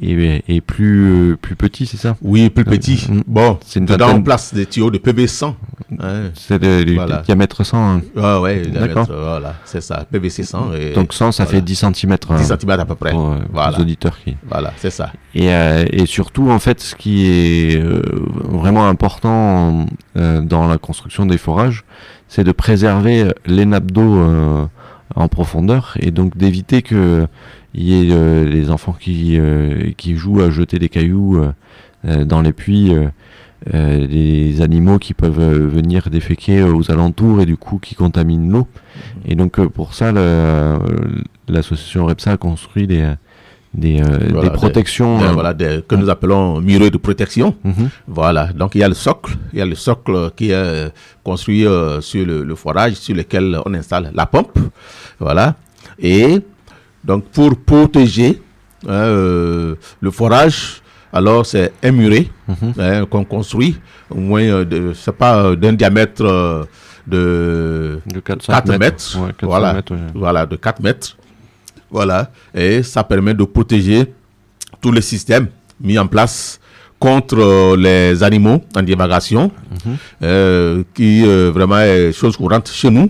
euh, 0.04 0.40
est 0.48 0.62
plus, 0.62 1.32
euh, 1.32 1.36
plus 1.36 1.56
petit, 1.56 1.86
c'est 1.86 1.98
ça? 1.98 2.16
Oui, 2.22 2.50
plus 2.50 2.64
petit. 2.64 3.06
Mm. 3.10 3.22
Bon, 3.28 3.58
C'est 3.66 3.80
une 3.80 3.88
on 4.02 4.22
place 4.22 4.54
des 4.54 4.66
tuyaux 4.66 4.92
de 4.92 4.98
PV100. 4.98 5.54
Hein. 6.00 6.30
C'est 6.36 6.62
le 6.62 6.94
Voilà. 6.96 7.18
diamètre 7.22 7.64
100. 7.64 7.78
hein. 7.78 8.02
Ah 8.16 8.40
ouais, 8.40 8.62
D'accord. 8.68 9.08
voilà, 9.10 9.56
c'est 9.66 9.82
ça, 9.82 10.06
PVC 10.12 10.44
100. 10.44 10.74
Et 10.74 10.94
Donc 10.94 11.14
100, 11.14 11.32
ça 11.32 11.44
voilà. 11.44 11.60
fait 11.60 11.62
10 11.66 11.76
cm. 11.76 11.94
10 12.38 12.44
cm 12.48 12.70
à 12.72 12.86
peu 12.86 12.96
près. 12.96 13.12
Pour 13.12 13.32
euh, 13.32 13.38
Voilà. 13.52 13.78
les 13.78 13.82
auditeurs 13.84 14.18
qui... 14.24 14.36
Voilà, 14.50 14.74
c'est 14.78 14.92
ça. 14.92 15.12
Et, 15.34 15.52
euh, 15.54 15.86
et 15.92 16.06
surtout, 16.06 16.50
en 16.50 16.60
fait, 16.60 16.80
ce 16.82 16.96
qui 16.96 17.26
est 17.28 17.82
euh, 17.82 18.02
vraiment 18.50 18.88
important 18.88 19.86
euh, 20.18 20.42
dans 20.42 20.68
la 20.68 20.78
construction 20.78 21.26
des 21.26 21.38
forages, 21.38 21.84
c'est 22.28 22.44
de 22.44 22.52
préserver 22.52 23.26
les 23.46 23.66
nappes 23.66 23.92
d'eau 23.92 24.16
euh, 24.18 24.66
en 25.16 25.28
profondeur 25.28 25.96
et 26.00 26.12
donc 26.12 26.38
d'éviter 26.38 26.84
que 26.84 27.26
il 27.74 27.84
y 27.84 27.94
ait 28.10 28.12
euh, 28.14 28.46
les 28.46 28.70
enfants 28.72 28.96
qui, 29.00 29.38
euh, 29.40 29.92
qui 29.98 30.16
jouent 30.16 30.42
à 30.42 30.50
jeter 30.50 30.80
des 30.80 30.90
cailloux 30.90 31.40
euh, 32.06 32.26
dans 32.26 32.42
les 32.42 32.54
puits, 32.54 32.92
les 33.74 34.62
animaux 34.62 35.00
qui 35.00 35.14
peuvent 35.14 35.40
venir 35.68 36.10
déféquer 36.10 36.64
aux 36.64 36.90
alentours 36.92 37.42
et 37.42 37.46
du 37.46 37.58
coup 37.58 37.78
qui 37.78 37.94
contaminent 37.96 38.50
l'eau. 38.52 38.68
Et 39.26 39.36
donc 39.36 39.60
pour 39.68 39.94
ça, 39.94 40.12
l'association 41.48 42.06
REPSA 42.06 42.32
a 42.34 42.38
construit 42.38 42.88
des, 42.88 43.06
des, 43.74 44.00
euh, 44.02 44.06
Voilà, 44.30 44.42
des 44.44 44.50
des- 44.50 44.54
protections. 44.56 45.20
Des- 45.20 45.26
euh, 45.26 45.32
voilà, 45.34 45.54
que 45.54 45.96
nous 45.96 46.10
appelons 46.10 46.62
murets 46.62 46.90
de 46.90 46.98
protection. 46.98 47.56
mhm. 47.64 47.90
Voilà, 48.08 48.48
donc 48.54 48.76
il 48.76 48.80
y 48.80 48.84
a 48.84 48.88
le 48.88 48.94
socle, 48.96 49.36
il 49.54 49.60
y 49.60 49.62
a 49.62 49.66
le 49.66 49.76
socle 49.76 50.32
qui 50.36 50.52
est 50.52 50.92
construit 51.24 51.66
euh, 51.66 52.02
sur 52.02 52.26
le, 52.26 52.44
le 52.44 52.56
forage 52.56 52.94
sur 52.94 53.16
lequel 53.16 53.60
on 53.66 53.74
installe 53.74 54.12
la 54.14 54.26
pompe. 54.26 54.58
Voilà, 55.20 55.56
et 56.00 56.40
donc 57.04 57.26
pour 57.32 57.56
protéger 57.58 58.42
hein, 58.88 58.92
euh, 58.92 59.76
le 60.02 60.12
forage, 60.12 60.82
alors 61.14 61.46
c'est 61.46 61.72
un 61.84 61.92
muret 61.92 62.28
Mhm. 62.48 62.74
hein, 62.80 63.06
qu'on 63.06 63.24
construit, 63.26 63.78
au 64.10 64.16
moins, 64.20 64.42
euh, 64.44 64.94
c'est 64.96 65.16
pas 65.16 65.44
euh, 65.44 65.56
d'un 65.56 65.74
diamètre 65.74 66.24
de 67.08 68.00
De 68.06 68.20
4, 68.20 68.46
4 68.48 68.78
mètres. 68.78 69.18
Ouais, 69.20 69.32
400 69.38 69.48
voilà, 69.48 69.74
mètres, 69.74 69.92
ouais. 69.94 70.00
voilà, 70.14 70.46
de 70.46 70.56
4 70.56 70.82
mètres. 70.82 71.18
Voilà. 71.92 72.32
Et 72.54 72.84
ça 72.84 73.04
permet 73.04 73.34
de 73.34 73.44
protéger 73.44 74.14
tous 74.82 74.92
les 74.92 75.02
systèmes 75.02 75.48
mis 75.82 75.98
en 75.98 76.06
place 76.08 76.60
contre 77.00 77.76
les 77.78 78.22
animaux 78.24 78.62
en 78.76 78.82
divagation, 78.84 79.52
Mhm. 79.86 79.96
euh, 80.24 80.84
qui 80.94 81.24
euh, 81.26 81.50
vraiment 81.52 81.80
est 81.80 82.12
chose 82.12 82.36
courante 82.38 82.70
chez 82.70 82.90
nous. 82.92 83.10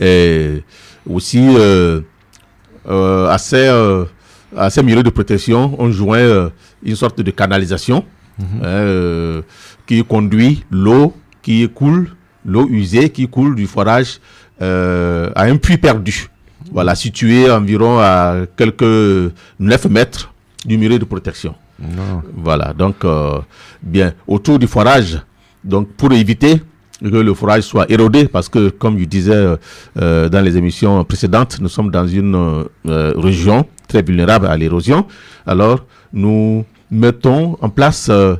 Et 0.00 0.62
aussi, 1.08 1.40
euh, 1.58 2.00
à, 2.88 3.36
ces, 3.38 3.56
euh, 3.68 4.04
à 4.56 4.70
ces 4.70 4.82
milieux 4.82 5.02
de 5.02 5.10
protection, 5.10 5.74
on 5.78 5.90
joint 5.90 6.18
euh, 6.18 6.50
une 6.82 6.96
sorte 6.96 7.20
de 7.20 7.30
canalisation 7.30 8.04
Mhm. 8.38 8.46
hein, 8.62 8.66
euh, 8.68 9.42
qui 9.86 10.02
conduit 10.02 10.64
l'eau 10.70 11.12
qui 11.42 11.68
coule, 11.68 12.08
l'eau 12.46 12.66
usée 12.70 13.10
qui 13.10 13.28
coule 13.28 13.54
du 13.54 13.66
forage 13.66 14.18
euh, 14.62 15.30
à 15.34 15.42
un 15.44 15.56
puits 15.58 15.76
perdu. 15.76 16.28
Voilà, 16.72 16.94
situé 16.94 17.50
environ 17.50 17.98
à 17.98 18.36
quelques 18.56 19.32
9 19.58 19.84
mètres 19.90 20.32
du 20.64 20.78
muret 20.78 20.98
de 20.98 21.04
protection. 21.04 21.54
Non. 21.78 22.22
Voilà, 22.34 22.72
donc, 22.72 23.04
euh, 23.04 23.40
bien, 23.82 24.12
autour 24.26 24.58
du 24.58 24.66
forage, 24.66 25.20
donc 25.64 25.88
pour 25.96 26.12
éviter 26.12 26.62
que 27.02 27.16
le 27.16 27.34
forage 27.34 27.62
soit 27.62 27.90
érodé, 27.90 28.26
parce 28.26 28.48
que, 28.48 28.68
comme 28.70 28.98
je 28.98 29.04
disais 29.04 29.56
euh, 30.00 30.28
dans 30.28 30.44
les 30.44 30.56
émissions 30.56 31.02
précédentes, 31.04 31.58
nous 31.60 31.68
sommes 31.68 31.90
dans 31.90 32.06
une 32.06 32.64
euh, 32.86 33.12
région 33.16 33.66
très 33.88 34.02
vulnérable 34.02 34.46
à 34.46 34.56
l'érosion. 34.56 35.06
Alors, 35.46 35.84
nous 36.12 36.64
mettons 36.90 37.56
en 37.60 37.70
place 37.70 38.08
euh, 38.10 38.36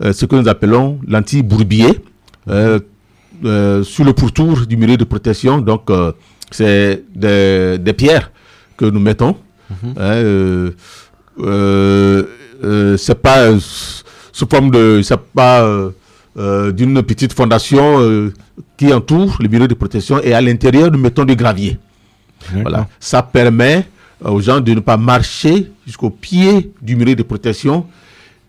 ce 0.00 0.26
que 0.26 0.36
nous 0.36 0.48
appelons 0.48 0.98
l'anti-bourbier 1.06 2.00
sur 2.46 4.04
le 4.04 4.12
pourtour 4.12 4.66
du 4.66 4.76
muret 4.76 4.96
de 4.96 5.04
protection. 5.04 5.60
Donc, 5.60 5.90
c'est 6.50 7.02
des, 7.14 7.78
des 7.78 7.92
pierres 7.92 8.30
que 8.76 8.84
nous 8.84 9.00
mettons. 9.00 9.36
Euh, 9.98 10.70
euh, 11.40 12.96
c'est 12.96 13.20
pas 13.20 13.58
sous 13.58 14.46
forme 14.48 14.70
de 14.70 15.00
c'est 15.02 15.18
pas 15.34 15.66
euh, 16.36 16.72
d'une 16.72 17.02
petite 17.02 17.32
fondation 17.32 18.00
euh, 18.00 18.32
qui 18.76 18.92
entoure 18.92 19.36
le 19.40 19.48
milieu 19.48 19.68
de 19.68 19.74
protection 19.74 20.20
et 20.22 20.34
à 20.34 20.40
l'intérieur 20.40 20.90
nous 20.90 20.98
mettons 20.98 21.24
du 21.24 21.36
gravier. 21.36 21.78
Voilà. 22.52 22.88
Ça 23.00 23.22
permet 23.22 23.86
euh, 24.24 24.30
aux 24.30 24.40
gens 24.40 24.60
de 24.60 24.72
ne 24.74 24.80
pas 24.80 24.96
marcher 24.96 25.70
jusqu'au 25.86 26.10
pied 26.10 26.72
du 26.82 26.96
muret 26.96 27.14
de 27.14 27.22
protection 27.22 27.86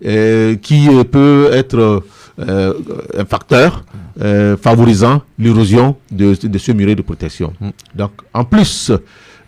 euh, 0.05 0.55
qui 0.55 0.87
peut 1.09 1.49
être 1.53 2.03
euh, 2.39 2.73
un 3.17 3.23
facteur 3.25 3.85
euh, 4.21 4.57
favorisant 4.57 5.21
l'érosion 5.39 5.95
de, 6.11 6.35
de 6.47 6.57
ce 6.57 6.71
muret 6.73 6.95
de 6.95 7.01
protection. 7.01 7.53
Donc, 7.93 8.11
en 8.33 8.43
plus 8.43 8.91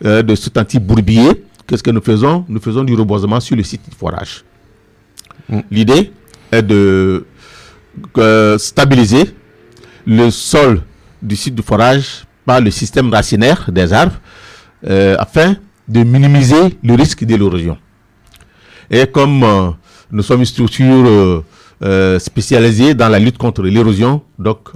de 0.01 0.35
cet 0.35 0.57
anti-bourbier, 0.57 1.43
qu'est-ce 1.65 1.83
que 1.83 1.91
nous 1.91 2.01
faisons? 2.01 2.45
Nous 2.47 2.61
faisons 2.61 2.83
du 2.83 2.93
reboisement 2.93 3.39
sur 3.39 3.57
le 3.57 3.63
site 3.63 3.81
de 3.89 3.95
forage. 3.95 4.45
Mm. 5.49 5.59
L'idée 5.69 6.11
est 6.51 6.61
de 6.63 7.25
euh, 8.17 8.57
stabiliser 8.57 9.33
le 10.05 10.29
sol 10.29 10.81
du 11.21 11.35
site 11.35 11.55
de 11.55 11.61
forage 11.61 12.25
par 12.45 12.61
le 12.61 12.71
système 12.71 13.11
racinaire 13.13 13.69
des 13.71 13.91
arbres 13.93 14.19
euh, 14.87 15.15
afin 15.19 15.55
de 15.87 16.03
minimiser 16.03 16.77
le 16.83 16.93
risque 16.95 17.23
de 17.25 17.35
l'érosion. 17.35 17.77
Et 18.89 19.05
comme 19.07 19.43
euh, 19.43 19.69
nous 20.11 20.23
sommes 20.23 20.39
une 20.39 20.45
structure 20.45 21.43
euh, 21.83 22.19
spécialisée 22.19 22.93
dans 22.93 23.09
la 23.09 23.19
lutte 23.19 23.37
contre 23.37 23.61
l'érosion, 23.63 24.21
donc 24.39 24.69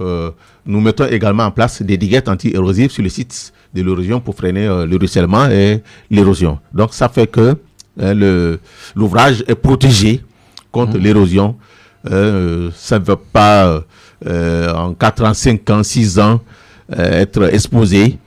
nous 0.64 0.80
mettons 0.80 1.06
également 1.06 1.44
en 1.44 1.50
place 1.50 1.82
des 1.82 1.96
diguettes 1.96 2.28
anti-érosives 2.28 2.90
sur 2.90 3.02
les 3.02 3.08
sites 3.08 3.52
de 3.74 3.82
l'érosion 3.82 4.20
pour 4.20 4.34
freiner 4.36 4.66
le 4.86 4.96
ruissellement 4.96 5.48
et 5.50 5.82
l'érosion. 6.10 6.58
Donc 6.72 6.94
ça 6.94 7.08
fait 7.08 7.26
que 7.26 7.56
le- 7.96 8.60
l'ouvrage 8.94 9.42
est 9.48 9.54
protégé 9.56 10.20
contre 10.70 10.98
l'érosion. 10.98 11.56
Euh, 12.10 12.70
ça 12.74 12.98
ne 12.98 13.04
veut 13.04 13.16
pas 13.16 13.80
euh, 14.26 14.72
en 14.74 14.92
4 14.94 15.24
ans, 15.24 15.34
5 15.34 15.70
ans, 15.70 15.82
6 15.82 16.18
ans 16.18 16.40
euh, 16.98 17.20
être 17.22 17.44
exposé 17.54 18.18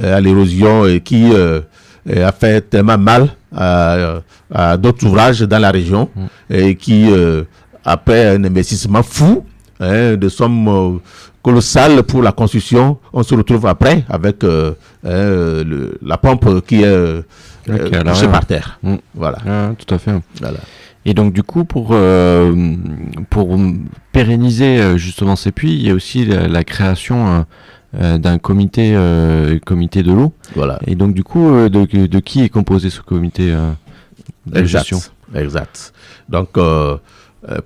à 0.00 0.20
l'érosion 0.20 0.84
qui 1.04 1.30
a 1.34 2.32
fait 2.32 2.62
tellement 2.68 2.96
mal 2.98 3.28
à, 3.54 4.20
à 4.52 4.76
d'autres 4.78 5.06
ouvrages 5.06 5.40
dans 5.42 5.58
la 5.58 5.70
région 5.70 6.08
et 6.48 6.74
qui, 6.76 7.10
après 7.84 8.34
un 8.36 8.44
investissement 8.44 9.02
fou 9.02 9.44
hein, 9.80 10.14
de 10.16 10.28
sommes 10.30 11.00
colossales 11.42 12.02
pour 12.04 12.22
la 12.22 12.32
construction, 12.32 12.98
on 13.12 13.22
se 13.22 13.34
retrouve 13.34 13.66
après 13.66 14.02
avec 14.08 14.42
le- 14.42 15.98
la 16.02 16.16
pompe 16.16 16.64
qui 16.66 16.82
est 16.82 16.90
ouais. 17.68 18.28
par 18.32 18.46
terre. 18.46 18.78
Mm. 18.82 18.94
Voilà. 19.14 19.38
Ah, 19.46 19.70
tout 19.78 19.94
à 19.94 19.98
fait. 19.98 20.12
voilà. 20.40 20.58
Et 21.04 21.14
donc 21.14 21.32
du 21.32 21.42
coup, 21.42 21.64
pour, 21.64 21.88
euh, 21.92 22.54
pour 23.28 23.58
pérenniser 24.12 24.80
euh, 24.80 24.96
justement 24.96 25.34
ces 25.36 25.50
puits, 25.50 25.72
il 25.74 25.86
y 25.86 25.90
a 25.90 25.94
aussi 25.94 26.24
la, 26.24 26.46
la 26.46 26.62
création 26.64 27.44
euh, 28.00 28.18
d'un 28.18 28.38
comité, 28.38 28.92
euh, 28.94 29.58
comité 29.64 30.02
de 30.02 30.12
l'eau. 30.12 30.32
Voilà. 30.54 30.78
Et 30.86 30.94
donc 30.94 31.12
du 31.14 31.24
coup, 31.24 31.50
de, 31.68 32.06
de 32.06 32.18
qui 32.20 32.42
est 32.42 32.48
composé 32.48 32.88
ce 32.88 33.00
comité 33.00 33.50
de 34.46 34.58
Exact. 34.58 34.78
gestion? 34.88 35.00
Exact. 35.34 35.92
Donc, 36.28 36.50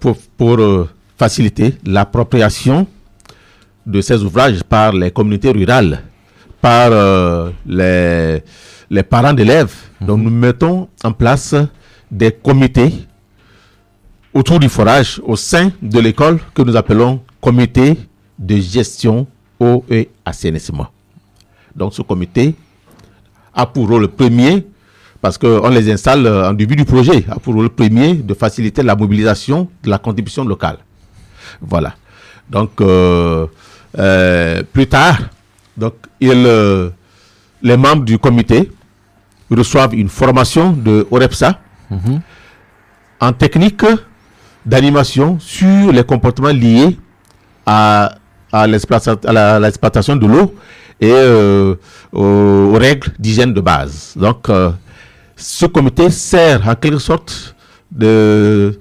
pour, 0.01 0.17
pour 0.39 0.59
faciliter 1.19 1.75
l'appropriation 1.85 2.87
de 3.87 4.01
ces 4.01 4.23
ouvrages 4.23 4.63
par 4.65 4.93
les 4.93 5.11
communautés 5.11 5.51
rurales, 5.51 6.01
par 6.61 6.91
les, 7.67 8.43
les 8.91 9.03
parents 9.03 9.35
d'élèves, 9.35 9.75
donc 10.01 10.21
nous 10.23 10.31
mettons 10.31 10.89
en 11.05 11.13
place 11.13 11.55
des 12.11 12.33
comités 12.33 12.93
autour 14.37 14.59
du 14.61 14.69
forage 14.69 15.21
au 15.25 15.35
sein 15.35 15.73
de 15.81 15.99
l'école 15.99 16.39
que 16.55 16.61
nous 16.63 16.77
appelons 16.77 17.23
comité 17.41 17.97
de 18.39 18.57
gestion 18.59 19.27
eau 19.59 19.83
et 19.89 20.11
assainissement. 20.25 20.89
Donc, 21.75 21.95
ce 21.95 22.03
comité 22.03 22.55
a 23.55 23.65
pour 23.65 23.89
rôle 23.89 24.09
premier 24.09 24.67
parce 25.23 25.39
qu'on 25.39 25.69
les 25.71 25.91
installe 25.91 26.27
euh, 26.27 26.51
en 26.51 26.53
début 26.53 26.77
du 26.77 26.85
projet, 26.85 27.25
a 27.31 27.39
pour 27.39 27.55
rôle 27.55 27.71
premier 27.71 28.15
de 28.15 28.35
faciliter 28.35 28.83
la 28.83 28.95
mobilisation 28.95 29.69
de 29.83 29.89
la 29.89 29.99
contribution 29.99 30.45
locale. 30.45 30.79
Voilà. 31.63 31.95
Donc, 32.51 32.73
euh, 32.83 33.47
euh, 33.99 34.63
plus 34.71 34.87
tard, 34.87 35.19
donc, 35.79 35.95
il, 36.21 36.31
euh, 36.47 36.91
les 37.63 37.77
membres 37.79 38.05
du 38.05 38.19
comité 38.19 38.71
reçoivent 39.51 39.95
une 39.95 40.09
formation 40.11 40.73
de 40.73 41.07
OREPSA 41.11 41.59
Mhm. 41.91 42.21
en 43.21 43.33
technique 43.33 43.85
d'animation 44.67 45.39
sur 45.39 45.93
les 45.93 46.03
comportements 46.05 46.49
liés 46.53 46.99
à, 47.65 48.17
à 48.53 48.67
l'exploitation 48.67 50.17
de 50.17 50.27
l'eau 50.27 50.55
et 51.01 51.11
euh, 51.13 51.75
aux, 52.13 52.23
aux 52.75 52.79
règles 52.79 53.09
d'hygiène 53.19 53.55
de 53.55 53.61
base. 53.61 54.15
Donc, 54.17 54.49
euh, 54.49 54.71
ce 55.37 55.67
comité 55.67 56.11
sert 56.11 56.67
en 56.69 56.75
quelque 56.75 56.99
sorte 56.99 57.55
de, 57.91 58.79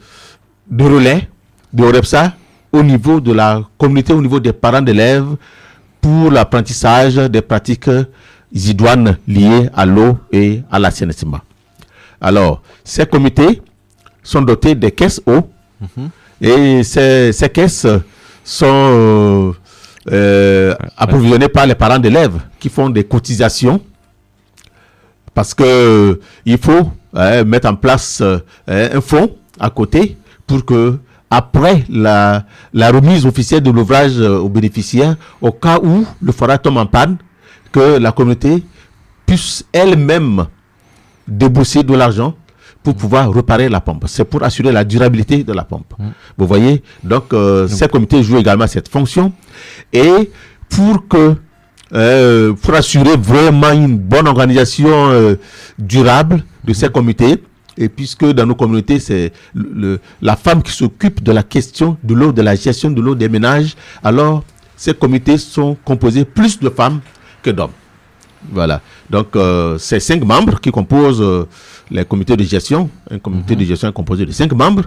de 0.70 0.84
relais 0.84 1.30
de 1.72 1.84
OREPSA 1.84 2.34
au 2.72 2.82
niveau 2.82 3.20
de 3.20 3.34
la 3.34 3.62
communauté, 3.78 4.14
au 4.14 4.22
niveau 4.22 4.40
des 4.40 4.54
parents 4.54 4.82
d'élèves 4.82 5.36
pour 6.02 6.32
l'apprentissage 6.32 7.16
des 7.16 7.42
pratiques 7.42 7.90
idoines 8.54 9.18
liées 9.28 9.70
à 9.76 9.86
l'eau 9.86 10.18
et 10.32 10.62
à 10.72 10.80
l'assainissement. 10.80 11.42
Alors, 12.22 12.62
ces 12.84 13.06
comités 13.06 13.62
sont 14.24 14.42
dotés 14.42 14.74
des 14.76 14.92
caisses 14.92 15.22
eau 15.26 15.50
et 16.42 16.84
ces, 16.84 17.50
caisses 17.54 17.88
sont 18.44 18.66
euh, 18.68 19.52
euh, 20.12 20.76
approvisionnées 20.98 21.48
par 21.50 21.66
les 21.66 21.74
parents 21.74 21.98
d'élèves 21.98 22.38
qui 22.60 22.70
font 22.70 22.90
des 22.90 23.04
cotisations. 23.04 23.82
Parce 25.34 25.54
que 25.56 26.20
il 26.46 26.58
faut 26.60 26.92
euh, 27.16 27.44
mettre 27.44 27.68
en 27.68 27.76
place 27.76 28.22
euh, 28.22 28.38
un 28.68 29.02
fonds 29.02 29.36
à 29.60 29.70
côté 29.72 30.16
pour 30.46 30.64
que 30.64 31.00
après 31.32 31.86
la, 31.90 32.46
remise 32.76 33.26
officielle 33.26 33.62
de 33.64 33.72
l'ouvrage 33.72 34.20
aux 34.20 34.48
bénéficiaires, 34.48 35.16
au 35.42 35.52
cas 35.52 35.80
où 35.82 36.06
le 36.22 36.32
forage 36.32 36.62
tombe 36.62 36.78
en 36.78 36.86
panne, 36.86 37.18
que 37.72 37.98
la 37.98 38.12
communauté 38.12 38.64
puisse 39.26 39.66
elle-même 39.74 40.46
débourser 41.28 41.82
de 41.82 41.96
l'argent 41.96 42.36
pour 42.86 42.96
pouvoir 42.96 43.24
réparer 43.34 43.68
la 43.68 43.82
pompe. 43.82 44.04
C'est 44.08 44.24
pour 44.32 44.42
assurer 44.44 44.72
la 44.72 44.84
durabilité 44.94 45.44
de 45.44 45.54
la 45.60 45.64
pompe. 45.72 45.92
Vous 46.38 46.48
voyez? 46.54 46.76
Donc, 47.04 47.26
euh, 47.34 47.68
ces 47.68 47.88
comités 47.88 48.22
jouent 48.24 48.38
également 48.46 48.68
cette 48.68 48.90
fonction. 48.96 49.34
Et 49.92 50.32
pour 50.70 50.96
que 51.08 51.36
euh, 51.94 52.54
pour 52.62 52.74
assurer 52.74 53.16
vraiment 53.32 53.72
une 53.72 53.98
bonne 53.98 54.28
organisation 54.28 54.90
euh, 55.12 55.36
durable 55.78 56.44
de 56.64 56.74
ces 56.74 56.90
comités, 56.90 57.36
Et 57.78 57.90
puisque 57.90 58.26
dans 58.38 58.46
nos 58.52 58.56
communautés, 58.56 59.00
c'est 59.08 59.34
le- 59.54 59.72
le- 59.84 60.00
la 60.30 60.36
femme 60.46 60.62
qui 60.66 60.72
s'occupe 60.82 61.18
de 61.22 61.34
la 61.40 61.44
question 61.56 61.98
de 62.10 62.14
l'eau, 62.20 62.32
de 62.32 62.42
la 62.50 62.56
gestion 62.56 62.90
de 62.98 63.02
l'eau 63.06 63.16
des 63.24 63.28
ménages, 63.36 63.72
alors 64.02 64.36
ces 64.78 64.94
comités 65.04 65.38
sont 65.38 65.76
composés 65.90 66.24
plus 66.38 66.54
de 66.66 66.70
femmes 66.80 67.00
que 67.44 67.52
d'hommes. 67.58 67.76
Voilà. 68.60 68.78
Donc, 69.10 69.30
euh, 69.36 69.78
c'est 69.78 70.00
cinq 70.10 70.22
membres 70.34 70.58
qui 70.64 70.72
composent 70.72 71.26
les 71.92 72.06
comités 72.06 72.36
de 72.36 72.44
gestion. 72.44 72.90
Un 73.10 73.20
comité 73.20 73.56
de 73.56 73.64
gestion 73.64 73.90
est 73.90 73.94
composé 73.94 74.26
de 74.26 74.32
cinq 74.32 74.52
membres, 74.54 74.84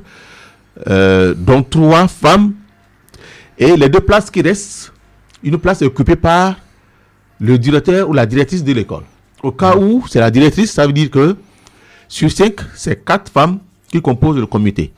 euh, 0.89 1.35
dont 1.37 1.63
trois 1.63 2.09
femmes. 2.09 2.53
Et 3.59 3.77
les 3.77 3.89
deux 3.89 4.01
places 4.01 4.31
qui 4.31 4.41
restent, 4.43 4.93
une 5.43 5.59
place 5.59 5.83
est 5.83 5.87
occupée 5.87 6.17
par 6.17 6.57
le 7.41 7.59
directeur 7.59 8.09
ou 8.09 8.13
la 8.13 8.27
directrice 8.27 8.65
de 8.65 8.73
l'école. 8.73 9.03
Au 9.43 9.53
cas 9.53 9.77
où 9.77 10.05
c'est 10.09 10.21
la 10.21 10.31
directrice, 10.31 10.73
ça 10.73 10.87
veut 10.87 10.93
dire 10.93 11.11
que 11.11 11.37
sur 12.09 12.31
cinq, 12.31 12.61
c'est 12.75 13.05
quatre 13.05 13.31
femmes 13.31 13.59
qui 13.91 14.01
composent 14.01 14.39
le 14.39 14.47
comité. 14.47 14.93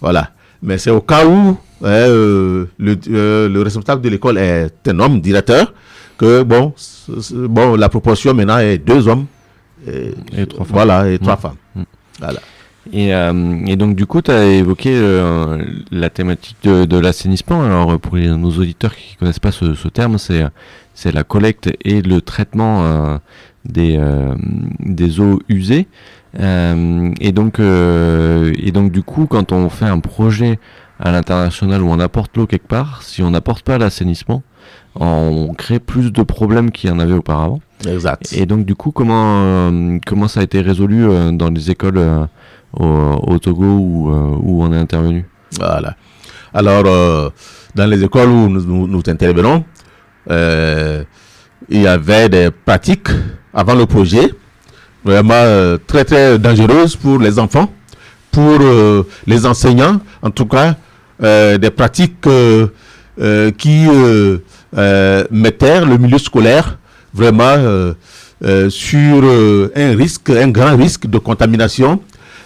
Voilà. 0.00 0.30
Mais 0.62 0.76
c'est 0.78 0.90
au 0.90 1.00
cas 1.00 1.26
où 1.26 1.30
hein, 1.30 1.56
euh, 1.84 2.66
le, 2.78 2.96
euh, 3.08 3.48
le 3.48 3.62
responsable 3.62 4.02
de 4.02 4.08
l'école 4.10 4.36
est 4.36 4.70
un 4.86 4.98
homme 4.98 5.20
directeur 5.20 5.72
que 6.18 6.42
bon, 6.42 6.74
bon 7.32 7.76
la 7.76 7.88
proportion 7.88 8.34
maintenant 8.34 8.58
est 8.58 8.76
deux 8.76 9.08
hommes 9.08 9.26
et, 9.86 10.14
Et 10.36 10.46
trois 10.46 10.64
femmes. 10.64 10.74
Voilà, 10.74 11.08
et 11.10 11.18
trois 11.18 11.34
Mm. 11.36 11.38
femmes. 11.40 11.56
Mm. 11.76 11.82
Voilà. 12.20 12.40
Et, 12.92 13.14
euh, 13.14 13.64
et 13.66 13.76
donc 13.76 13.94
du 13.94 14.06
coup, 14.06 14.22
tu 14.22 14.30
as 14.30 14.44
évoqué 14.46 14.90
euh, 14.94 15.62
la 15.90 16.08
thématique 16.10 16.56
de, 16.64 16.84
de 16.86 16.98
l'assainissement. 16.98 17.62
Alors 17.62 18.00
pour 18.00 18.16
les- 18.16 18.28
nos 18.28 18.50
auditeurs 18.50 18.94
qui 18.94 19.16
connaissent 19.16 19.38
pas 19.38 19.52
ce, 19.52 19.74
ce 19.74 19.88
terme, 19.88 20.18
c'est 20.18 20.44
c'est 20.94 21.12
la 21.12 21.22
collecte 21.24 21.70
et 21.84 22.02
le 22.02 22.20
traitement 22.20 22.84
euh, 22.84 23.18
des, 23.64 23.98
des 24.80 25.20
eaux 25.20 25.40
usées. 25.48 25.86
Et 26.38 27.32
donc 27.32 27.58
et 27.60 28.70
donc 28.72 28.92
du 28.92 29.02
coup, 29.02 29.26
quand 29.26 29.52
on 29.52 29.68
fait 29.68 29.86
un 29.86 30.00
projet 30.00 30.58
à 31.00 31.10
l'international 31.10 31.82
où 31.82 31.88
on 31.88 31.98
apporte 31.98 32.36
l'eau 32.36 32.46
quelque 32.46 32.68
part, 32.68 33.02
si 33.02 33.22
on 33.22 33.30
n'apporte 33.30 33.64
pas 33.64 33.78
l'assainissement, 33.78 34.42
on 34.94 35.54
crée 35.56 35.80
plus 35.80 36.12
de 36.12 36.22
problèmes 36.22 36.70
qu'il 36.70 36.90
y 36.90 36.92
en 36.92 36.98
avait 36.98 37.14
auparavant. 37.14 37.60
Exact. 37.88 38.32
Et 38.32 38.44
donc 38.44 38.66
du 38.66 38.74
coup, 38.74 38.90
comment 38.90 39.42
euh, 39.42 39.98
comment 40.06 40.28
ça 40.28 40.40
a 40.40 40.42
été 40.42 40.60
résolu 40.60 41.08
euh, 41.08 41.32
dans 41.32 41.48
les 41.48 41.70
écoles 41.70 41.96
euh, 41.98 42.26
au, 42.74 42.86
au 42.86 43.38
Togo 43.38 43.64
où, 43.64 44.10
où 44.10 44.62
on 44.62 44.72
est 44.72 44.78
intervenu? 44.78 45.24
Voilà. 45.58 45.96
Alors, 46.52 47.32
dans 47.74 47.86
les 47.86 48.04
écoles 48.04 48.28
où 48.28 48.48
nous, 48.48 48.86
nous, 48.86 49.02
intervenons, 49.06 49.64
il 50.28 51.80
y 51.82 51.86
avait 51.86 52.28
des 52.28 52.50
pratiques 52.50 53.08
avant 53.54 53.74
le 53.74 53.86
projet, 53.86 54.32
vraiment 55.04 55.76
très 55.86 56.04
très 56.04 56.38
dangereuses 56.38 56.94
pour 56.96 57.18
les 57.18 57.38
enfants, 57.38 57.72
pour 58.30 58.58
les 59.26 59.46
enseignants, 59.46 60.00
en 60.22 60.30
tout 60.30 60.46
cas, 60.46 60.76
des 61.20 61.70
pratiques 61.70 62.26
euh, 62.26 62.68
euh, 63.20 63.50
qui 63.50 63.86
euh, 63.88 64.38
euh, 64.76 65.24
mettaient 65.30 65.84
le 65.84 65.98
milieu 65.98 66.18
scolaire 66.18 66.78
vraiment 67.12 67.42
euh, 67.56 67.92
euh, 68.44 68.70
sur 68.70 69.20
euh, 69.22 69.70
un 69.76 69.94
risque, 69.96 70.30
un 70.30 70.48
grand 70.48 70.76
risque 70.76 71.06
de 71.06 71.18
contamination 71.18 72.00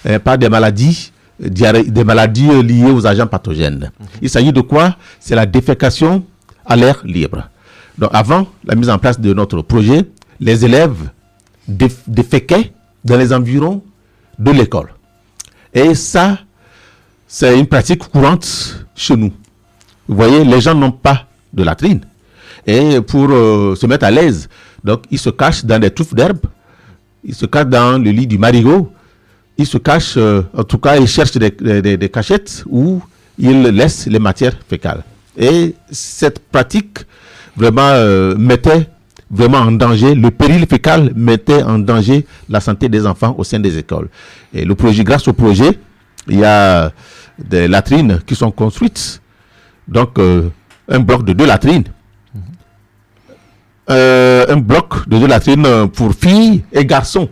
euh, 0.07 0.19
par 0.19 0.37
des 0.39 0.49
maladies, 0.49 1.13
euh, 1.43 1.83
des 1.87 2.05
maladies 2.05 2.49
euh, 2.51 2.63
liées 2.63 2.91
aux 2.91 3.07
agents 3.07 3.27
pathogènes. 3.29 3.91
Il 4.21 4.29
s'agit 4.31 4.53
de 4.53 4.61
quoi? 4.61 4.97
C'est 5.21 5.35
la 5.37 5.47
défécation 5.47 6.25
à 6.67 6.75
l'air 6.77 7.01
libre. 7.05 7.49
Donc 7.97 8.11
avant 8.13 8.49
la 8.65 8.75
mise 8.75 8.91
en 8.91 8.99
place 8.99 9.21
de 9.21 9.33
notre 9.33 9.63
projet, 9.63 10.05
les 10.41 10.65
élèves 10.65 11.11
déf- 11.71 12.03
déféquaient 12.09 12.73
dans 13.05 13.17
les 13.17 13.33
environs 13.33 13.83
de 14.39 14.51
l'école. 14.51 14.89
Et 15.73 15.95
ça, 15.95 16.39
c'est 17.37 17.59
une 17.59 17.67
pratique 17.67 18.09
courante 18.09 18.87
chez 18.95 19.17
nous. 19.17 19.33
Vous 20.07 20.15
voyez, 20.15 20.45
les 20.45 20.61
gens 20.61 20.73
n'ont 20.73 20.93
pas 20.93 21.27
de 21.53 21.65
latrine. 21.65 22.01
Et 22.65 23.01
pour 23.01 23.27
euh, 23.29 23.75
se 23.75 23.87
mettre 23.87 24.05
à 24.07 24.13
l'aise, 24.13 24.49
donc 24.85 25.03
ils 25.11 25.19
se 25.19 25.31
cachent 25.31 25.65
dans 25.65 25.81
des 25.81 25.91
touffes 25.91 26.15
d'herbe, 26.15 26.39
ils 27.25 27.35
se 27.35 27.45
cachent 27.47 27.67
dans 27.67 28.01
le 28.01 28.09
lit 28.13 28.29
du 28.29 28.39
marigot, 28.39 28.89
ils 29.59 29.67
se 29.67 29.79
cachent, 29.79 30.15
euh, 30.17 30.43
en 30.57 30.63
tout 30.63 30.79
cas, 30.79 30.97
ils 30.97 31.09
cherchent 31.09 31.33
des, 31.33 32.09
cachettes 32.09 32.63
où 32.71 33.03
ils 33.37 33.63
laissent 33.63 34.07
les 34.07 34.21
matières 34.21 34.55
fécales. 34.69 35.03
Et 35.37 35.75
cette 35.91 36.39
pratique 36.39 36.99
vraiment 37.57 37.83
euh, 37.95 38.37
mettait 38.37 38.89
vraiment 39.29 39.59
en 39.59 39.73
danger, 39.73 40.15
le 40.15 40.31
péril 40.31 40.67
fécal 40.69 41.11
mettait 41.17 41.65
en 41.65 41.81
danger 41.81 42.27
la 42.49 42.61
santé 42.61 42.89
des 42.89 43.05
enfants 43.05 43.35
au 43.37 43.43
sein 43.43 43.59
des 43.59 43.77
écoles. 43.77 44.09
Et 44.55 44.65
le 44.65 44.77
projet, 44.77 45.03
grâce 45.03 45.27
au 45.27 45.33
projet, 45.33 45.81
il 46.29 46.39
y 46.39 46.45
a 46.45 46.93
des 47.39 47.69
latrines 47.69 48.21
qui 48.27 48.35
sont 48.35 48.51
construites. 48.51 49.21
Donc, 49.89 50.19
euh, 50.19 50.49
un 50.89 51.01
bloc 51.01 51.25
de 51.25 51.33
deux 51.33 51.47
latrines. 51.47 51.85
Euh, 53.91 54.47
un 54.49 54.57
bloc 54.57 55.07
de 55.09 55.19
deux 55.19 55.27
latrines 55.27 55.89
pour 55.89 56.15
filles 56.15 56.65
et 56.73 56.87
garçons. 56.87 57.29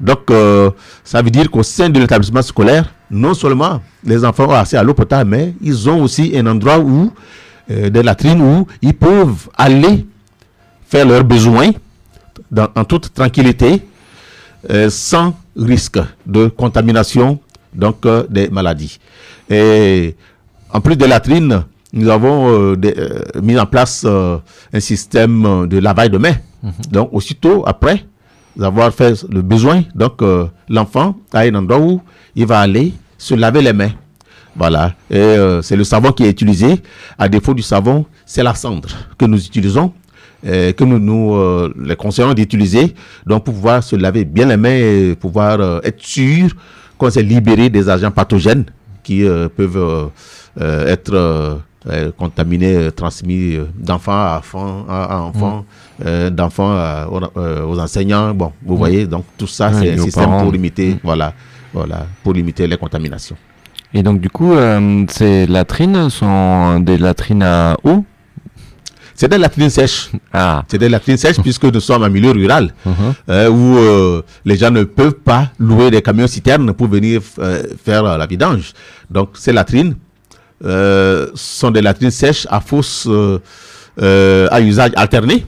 Donc, 0.00 0.30
euh, 0.30 0.70
ça 1.04 1.20
veut 1.20 1.30
dire 1.30 1.50
qu'au 1.50 1.62
sein 1.62 1.90
de 1.90 2.00
l'établissement 2.00 2.40
scolaire, 2.42 2.92
non 3.10 3.34
seulement 3.34 3.82
les 4.02 4.24
enfants 4.24 4.46
ont 4.48 4.52
accès 4.54 4.76
à 4.78 4.82
l'eau 4.82 4.94
potable, 4.94 5.30
mais 5.30 5.54
ils 5.60 5.88
ont 5.88 6.02
aussi 6.02 6.32
un 6.36 6.46
endroit 6.46 6.78
où, 6.78 7.12
des 7.68 8.02
latrines 8.02 8.40
où 8.40 8.66
ils 8.80 8.94
peuvent 8.94 9.48
aller 9.56 10.06
faire 10.88 11.04
leurs 11.06 11.24
besoins 11.24 11.72
dans- 12.50 12.68
en 12.74 12.84
toute 12.84 13.12
tranquillité, 13.12 13.82
sans 14.88 15.34
risque 15.56 15.98
de 16.26 16.46
contamination 16.48 17.38
donc 17.76 18.04
euh, 18.06 18.24
des 18.28 18.48
maladies. 18.48 18.98
Et 19.50 20.14
en 20.72 20.80
plus 20.80 20.96
des 20.96 21.06
latrines, 21.06 21.64
nous 21.92 22.08
avons 22.08 22.48
euh, 22.72 22.76
des- 22.76 22.94
euh, 22.98 23.20
mis 23.42 23.58
en 23.58 23.66
place 23.66 24.04
un 24.04 24.80
système 24.80 25.66
de 25.68 25.78
lavage 25.78 26.10
de 26.10 26.18
mains. 26.18 26.36
Donc 26.90 27.10
aussitôt 27.12 27.62
après 27.66 28.04
avoir 28.60 28.92
fait 28.92 29.24
le 29.30 29.42
besoin, 29.42 29.84
donc 29.94 30.22
l'enfant 30.68 31.16
a 31.32 31.40
un 31.40 31.54
endroit 31.54 31.78
où 31.78 32.00
il 32.34 32.46
va 32.46 32.60
aller 32.60 32.92
se 33.18 33.34
laver 33.34 33.62
les 33.62 33.72
mains. 33.72 33.90
Voilà. 34.56 34.94
Et 35.10 35.16
euh, 35.18 35.60
c'est 35.62 35.76
le 35.76 35.84
savon 35.84 36.12
qui 36.12 36.24
est 36.24 36.30
utilisé. 36.30 36.80
À 37.18 37.28
défaut 37.28 37.52
du 37.54 37.62
savon, 37.62 38.06
c'est 38.24 38.42
la 38.42 38.54
cendre 38.54 38.88
que 39.18 39.26
nous 39.26 39.38
utilisons, 39.44 39.92
que 40.42 40.84
nous, 40.84 40.98
nous 40.98 41.34
euh, 41.34 41.72
les 41.84 41.94
conseillons 41.96 42.32
d'utiliser, 42.32 42.94
donc 43.26 43.44
pour 43.44 43.54
pouvoir 43.54 43.82
se 43.82 43.94
laver 43.96 44.24
bien 44.24 44.46
les 44.46 44.56
mains 44.56 44.70
et 44.76 45.14
pouvoir 45.14 45.60
euh, 45.60 45.80
être 45.84 46.02
sûr 46.02 46.48
qu'on 46.98 47.10
s'est 47.10 47.22
libéré 47.22 47.68
des 47.70 47.88
agents 47.88 48.10
pathogènes 48.10 48.64
qui 49.02 49.24
euh, 49.24 49.48
peuvent 49.48 49.76
euh, 49.76 50.06
euh, 50.60 50.86
être 50.92 51.60
contaminés, 52.18 52.90
transmis 52.90 53.56
d'enfant 53.78 54.12
à 54.12 54.38
enfant, 54.38 54.84
à, 54.88 55.20
enfant, 55.22 55.64
d'enfants 56.32 56.72
à- 56.72 57.06
aux, 57.08 57.78
enseignants. 57.78 58.34
Bon, 58.34 58.52
vous 58.64 58.76
voyez, 58.76 59.06
donc 59.06 59.24
tout 59.38 59.46
ça, 59.46 59.72
c'est 59.72 59.92
un 59.92 59.98
système 60.02 60.24
parents. 60.24 60.42
pour 60.42 60.50
limiter, 60.52 60.94
Mm. 60.94 60.98
voilà, 61.04 61.32
voilà, 61.72 62.06
pour 62.24 62.32
limiter 62.32 62.66
les 62.66 62.76
contaminations. 62.76 63.36
Et 63.94 64.02
donc 64.02 64.20
du 64.20 64.28
coup, 64.28 64.52
ces 65.08 65.46
latrines 65.46 66.10
sont 66.10 66.80
des 66.80 66.98
latrines 66.98 67.44
à 67.44 67.76
eau 67.84 68.04
C'est 69.16 69.28
des 69.28 69.38
latrines 69.38 69.70
sèches. 69.70 70.10
Ah, 70.32 70.62
C'est 70.68 70.78
des 70.78 70.88
latrines 70.88 71.16
sèches 71.16 71.40
puisque 71.40 71.64
nous 71.64 71.80
sommes 71.80 72.02
en 72.02 72.10
milieu 72.10 72.30
rural 72.32 72.72
mhm. 72.84 72.94
euh, 73.30 73.48
où 73.48 73.78
euh, 73.78 74.22
les 74.44 74.56
gens 74.56 74.70
ne 74.70 74.84
peuvent 74.84 75.14
pas 75.24 75.50
louer 75.58 75.90
des 75.90 76.02
camions 76.02 76.26
citernes 76.26 76.72
pour 76.74 76.88
venir 76.88 77.22
euh, 77.38 77.62
faire 77.84 78.02
la 78.02 78.26
vidange. 78.26 78.72
Donc 79.10 79.30
ces 79.34 79.52
latrines 79.52 79.96
sont 80.62 81.70
des 81.70 81.82
latrines 81.82 82.10
sèches 82.10 82.46
à 82.50 82.60
fosse 82.60 83.06
euh, 84.02 84.46
à 84.50 84.60
usage 84.60 84.90
alterné. 84.94 85.46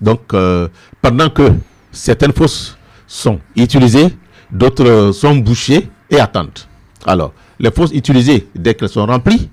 Donc 0.00 0.32
euh, 0.32 0.68
pendant 1.02 1.28
que 1.30 1.50
certaines 1.90 2.32
fosses 2.32 2.76
sont 3.08 3.40
utilisées, 3.56 4.14
d'autres 4.52 5.10
sont 5.12 5.34
bouchées 5.34 5.88
et 6.08 6.20
attendent. 6.20 6.60
Alors 7.04 7.32
les 7.58 7.72
fosses 7.72 7.90
utilisées, 7.92 8.46
dès 8.54 8.74
qu'elles 8.74 8.88
sont 8.88 9.04
remplies, 9.04 9.50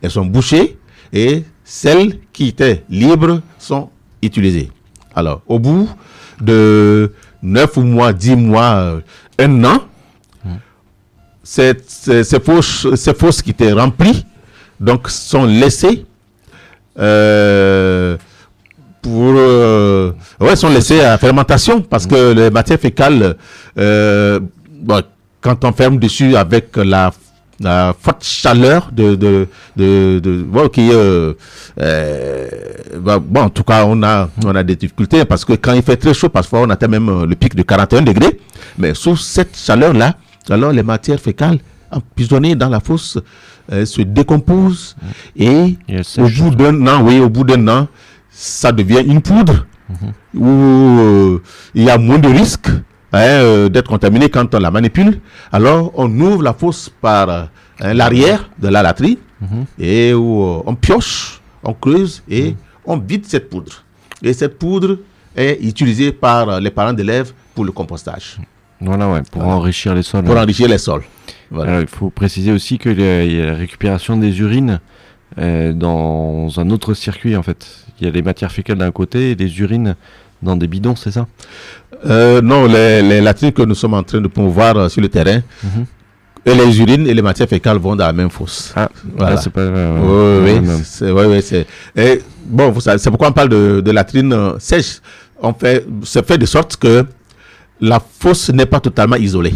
elles 0.00 0.12
sont 0.12 0.24
bouchées 0.26 0.78
et 1.12 1.42
celles 1.68 2.18
qui 2.32 2.48
étaient 2.48 2.82
libres 2.88 3.42
sont 3.58 3.90
utilisées. 4.22 4.70
Alors, 5.14 5.42
au 5.46 5.58
bout 5.58 5.86
de 6.40 7.12
9 7.42 7.76
mois, 7.76 8.14
10 8.14 8.36
mois, 8.36 8.74
euh, 8.74 9.00
un 9.38 9.64
an, 9.64 9.82
ces, 11.42 11.74
fosses, 12.42 13.42
qui 13.42 13.50
étaient 13.50 13.72
remplies 13.72 14.24
donc, 14.80 15.10
sont 15.10 15.44
laissées 15.44 16.06
euh, 16.98 18.16
pour 19.02 19.34
euh, 19.36 20.12
ouais 20.40 20.56
sont 20.56 20.68
à 20.74 21.18
fermentation 21.18 21.80
parce 21.80 22.06
que 22.06 22.32
les 22.32 22.50
matières 22.50 22.80
fécales 22.80 23.36
quand 25.40 25.64
on 25.64 25.72
ferme 25.72 25.98
dessus 25.98 26.34
avec 26.36 26.76
la 26.76 27.12
la 27.60 27.94
forte 27.98 28.22
chaleur 28.24 28.90
de 28.92 29.14
de 29.16 29.48
de, 29.76 30.20
de 30.20 30.42
bon, 30.42 30.68
qui 30.68 30.90
euh, 30.92 31.34
euh, 31.80 32.48
bah, 33.00 33.18
bon 33.18 33.42
en 33.42 33.50
tout 33.50 33.64
cas 33.64 33.84
on 33.84 34.02
a 34.02 34.28
on 34.44 34.54
a 34.54 34.62
des 34.62 34.76
difficultés 34.76 35.24
parce 35.24 35.44
que 35.44 35.54
quand 35.54 35.72
il 35.74 35.82
fait 35.82 35.96
très 35.96 36.14
chaud 36.14 36.28
parfois 36.28 36.60
on 36.62 36.70
atteint 36.70 36.88
même 36.88 37.08
euh, 37.08 37.26
le 37.26 37.34
pic 37.34 37.54
de 37.54 37.62
41 37.62 38.02
degrés. 38.02 38.38
Mais 38.78 38.94
sous 38.94 39.16
cette 39.16 39.56
chaleur 39.56 39.92
là 39.92 40.14
alors 40.50 40.72
les 40.72 40.82
matières 40.82 41.20
fécales 41.20 41.58
emprisonnées 41.90 42.54
dans 42.54 42.68
la 42.68 42.80
fosse 42.80 43.18
euh, 43.72 43.84
se 43.84 44.02
décomposent 44.02 44.96
et 45.36 45.76
Et 45.88 46.00
au 46.22 46.28
bout 46.28 46.54
d'un 46.54 46.86
an, 46.86 47.02
oui, 47.02 47.18
au 47.18 47.28
bout 47.28 47.44
d'un 47.44 47.66
an, 47.68 47.88
ça 48.30 48.72
devient 48.72 49.02
une 49.04 49.20
poudre 49.22 49.66
Mhm. 49.90 50.12
où 50.42 51.40
il 51.74 51.82
y 51.84 51.88
a 51.88 51.96
moins 51.96 52.18
de 52.18 52.28
risques 52.28 52.68
hein, 53.12 53.18
euh, 53.20 53.68
d'être 53.68 53.88
contaminé 53.88 54.28
quand 54.28 54.54
on 54.54 54.58
la 54.58 54.70
manipule. 54.70 55.20
Alors, 55.52 55.92
on 55.94 56.08
ouvre 56.20 56.42
la 56.42 56.52
fosse 56.52 56.90
par 57.00 57.28
hein, 57.30 57.48
l'arrière 57.94 58.50
de 58.58 58.68
la 58.68 58.82
latrine 58.82 59.16
Mhm. 59.40 59.66
et 59.78 60.12
où 60.14 60.42
euh, 60.42 60.62
on 60.66 60.74
pioche, 60.74 61.40
on 61.62 61.72
creuse 61.72 62.22
et 62.28 62.56
on 62.84 62.96
vide 62.98 63.24
cette 63.24 63.48
poudre. 63.48 63.84
Et 64.20 64.32
cette 64.32 64.58
poudre 64.58 64.98
est 65.36 65.58
utilisée 65.62 66.10
par 66.10 66.48
euh, 66.48 66.58
les 66.60 66.70
parents 66.72 66.92
d'élèves 66.92 67.32
pour 67.54 67.64
le 67.64 67.70
compostage, 67.70 68.38
Voilà, 68.80 69.08
ouais, 69.08 69.22
pour 69.30 69.42
Voilà. 69.42 69.56
enrichir 69.58 69.94
les 69.94 70.02
sols. 70.02 70.24
pour 70.24 70.36
enrichir 70.36 70.66
les 70.68 70.78
sols. 70.78 71.04
Voilà. 71.52 71.70
Alors, 71.70 71.82
il 71.82 71.86
faut 71.88 72.10
préciser 72.10 72.50
aussi 72.52 72.78
qu'il 72.78 72.98
y 73.00 73.04
a 73.04 73.22
il 73.24 73.36
y 73.36 73.40
a 73.40 73.46
la 73.46 73.54
récupération 73.54 74.16
des 74.16 74.38
urines 74.40 74.80
euh, 75.38 75.72
dans 75.72 76.48
un 76.58 76.70
autre 76.70 76.94
circuit 76.94 77.36
en 77.36 77.42
fait. 77.44 77.84
Il 78.00 78.06
y 78.06 78.08
a 78.08 78.12
les 78.12 78.22
matières 78.22 78.50
fécales 78.50 78.78
d'un 78.78 78.90
côté 78.90 79.30
et 79.30 79.34
les 79.36 79.60
urines 79.60 79.94
dans 80.42 80.56
des 80.56 80.66
bidons, 80.66 80.94
c'est 80.96 81.10
ça? 81.10 81.26
Euh, 82.06 82.40
non, 82.40 82.66
les, 82.66 83.02
les 83.02 83.20
latrines 83.20 83.52
que 83.52 83.62
nous 83.62 83.74
sommes 83.74 83.94
en 83.94 84.02
train 84.02 84.20
de 84.20 84.28
promouvoir 84.28 84.76
euh, 84.76 84.88
sur 84.88 85.00
le 85.02 85.08
terrain, 85.08 85.40
Mhm. 85.64 85.84
et 86.46 86.54
les 86.54 86.80
urines 86.80 87.06
et 87.06 87.14
les 87.14 87.22
matières 87.22 87.48
fécales 87.48 87.78
vont 87.78 87.96
dans 87.96 88.06
la 88.06 88.12
même 88.12 88.30
fosse. 88.30 88.72
Ah, 88.76 88.88
Voilà. 89.16 89.34
là, 89.34 89.40
c'est 89.40 89.50
pas. 89.50 89.60
euh, 89.62 90.40
Oui, 90.44 90.60
oui, 90.66 90.80
c'est, 90.84 91.10
oui, 91.10 91.22
oui, 91.28 91.42
c'est. 91.42 91.66
Et 91.96 92.22
bon, 92.46 92.72
c'est 92.80 93.10
pourquoi 93.10 93.28
on 93.28 93.32
parle 93.32 93.48
de, 93.48 93.80
de 93.80 93.90
latrine 93.90 94.32
euh, 94.32 94.58
sèche. 94.58 95.00
On 95.40 95.52
fait, 95.52 95.84
c'est 96.04 96.26
fait 96.26 96.38
de 96.38 96.46
sorte 96.46 96.76
que 96.76 97.04
la 97.80 98.00
fosse 98.00 98.50
n'est 98.50 98.66
pas 98.66 98.80
totalement 98.80 99.16
isolée. 99.16 99.54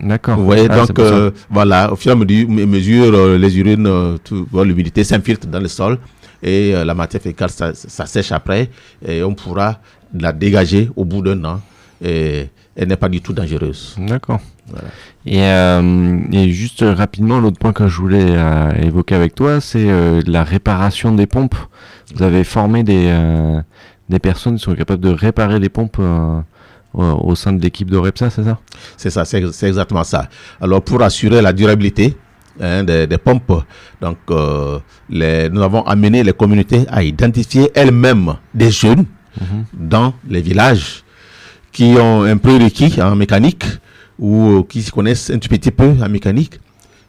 D'accord. 0.00 0.36
Vous 0.36 0.44
voyez, 0.44 0.66
Ah, 0.68 0.76
donc 0.86 0.98
euh, 0.98 1.30
voilà, 1.48 1.92
au 1.92 1.96
fur 1.96 2.10
et 2.10 2.12
à 2.12 2.16
mesure, 2.16 2.48
me- 2.48 2.66
mesure 2.66 3.14
euh, 3.14 3.38
les 3.38 3.56
urines, 3.58 3.86
euh, 3.86 4.16
l'humidité 4.64 5.04
s'infiltre 5.04 5.46
dans 5.46 5.60
le 5.60 5.68
sol 5.68 5.98
et 6.42 6.74
euh, 6.74 6.84
la 6.84 6.94
matière 6.94 7.22
fécale, 7.22 7.50
ça, 7.50 7.70
ça 7.74 8.04
sèche 8.06 8.32
après 8.32 8.70
et 9.06 9.22
on 9.22 9.34
pourra 9.34 9.78
la 10.14 10.32
dégager 10.32 10.90
au 10.96 11.04
bout 11.04 11.22
d'un 11.22 11.44
an 11.44 11.60
et 12.02 12.48
elle 12.76 12.88
n'est 12.88 12.96
pas 12.96 13.08
du 13.08 13.20
tout 13.20 13.32
dangereuse. 13.32 13.96
D'accord. 13.98 14.40
Voilà. 14.68 14.88
Et, 15.26 15.42
euh, 15.42 16.18
et 16.32 16.50
juste 16.50 16.84
rapidement, 16.86 17.38
l'autre 17.38 17.58
point 17.58 17.72
que 17.72 17.86
je 17.86 17.96
voulais 18.00 18.24
euh, 18.24 18.70
évoquer 18.82 19.14
avec 19.14 19.34
toi, 19.34 19.60
c'est 19.60 19.90
euh, 19.90 20.22
la 20.26 20.42
réparation 20.42 21.14
des 21.14 21.26
pompes. 21.26 21.56
Vous 22.14 22.22
avez 22.22 22.44
formé 22.44 22.82
des, 22.82 23.12
des 24.08 24.18
personnes 24.18 24.56
qui 24.56 24.62
sont 24.62 24.74
capables 24.74 25.02
de 25.02 25.10
réparer 25.10 25.58
les 25.58 25.68
pompes 25.68 25.98
au, 25.98 27.02
au 27.02 27.34
sein 27.34 27.52
de 27.52 27.62
l'équipe 27.62 27.90
de 27.90 27.96
Repsa, 27.96 28.30
c'est 28.30 28.44
ça? 28.44 28.58
C'est 28.96 29.10
ça, 29.10 29.24
c'est 29.24 29.66
exactement 29.66 30.04
ça. 30.04 30.28
Alors, 30.60 30.82
pour 30.82 31.02
assurer 31.02 31.40
la 31.40 31.52
durabilité 31.52 32.16
hein, 32.60 32.84
des, 32.84 33.06
des 33.06 33.18
pompes, 33.18 33.64
donc, 34.00 34.18
les, 35.08 35.48
nous 35.48 35.62
avons 35.62 35.82
amené 35.82 36.22
les 36.22 36.34
communautés 36.34 36.84
à 36.88 37.02
identifier 37.02 37.70
elles-mêmes 37.74 38.34
des 38.52 38.70
jeunes 38.70 39.06
dans 39.72 40.14
les 40.28 40.40
villages 40.42 41.02
qui 41.72 41.94
ont 42.00 42.22
un 42.22 42.36
prérequis 42.36 43.00
en 43.02 43.16
mécanique 43.16 43.64
ou 44.18 44.58
euh, 44.58 44.62
qui 44.68 44.80
se 44.82 44.90
connaissent 44.92 45.30
un 45.30 45.38
tout 45.38 45.48
petit 45.48 45.70
peu 45.72 45.92
en 46.00 46.08
mécanique 46.08 46.60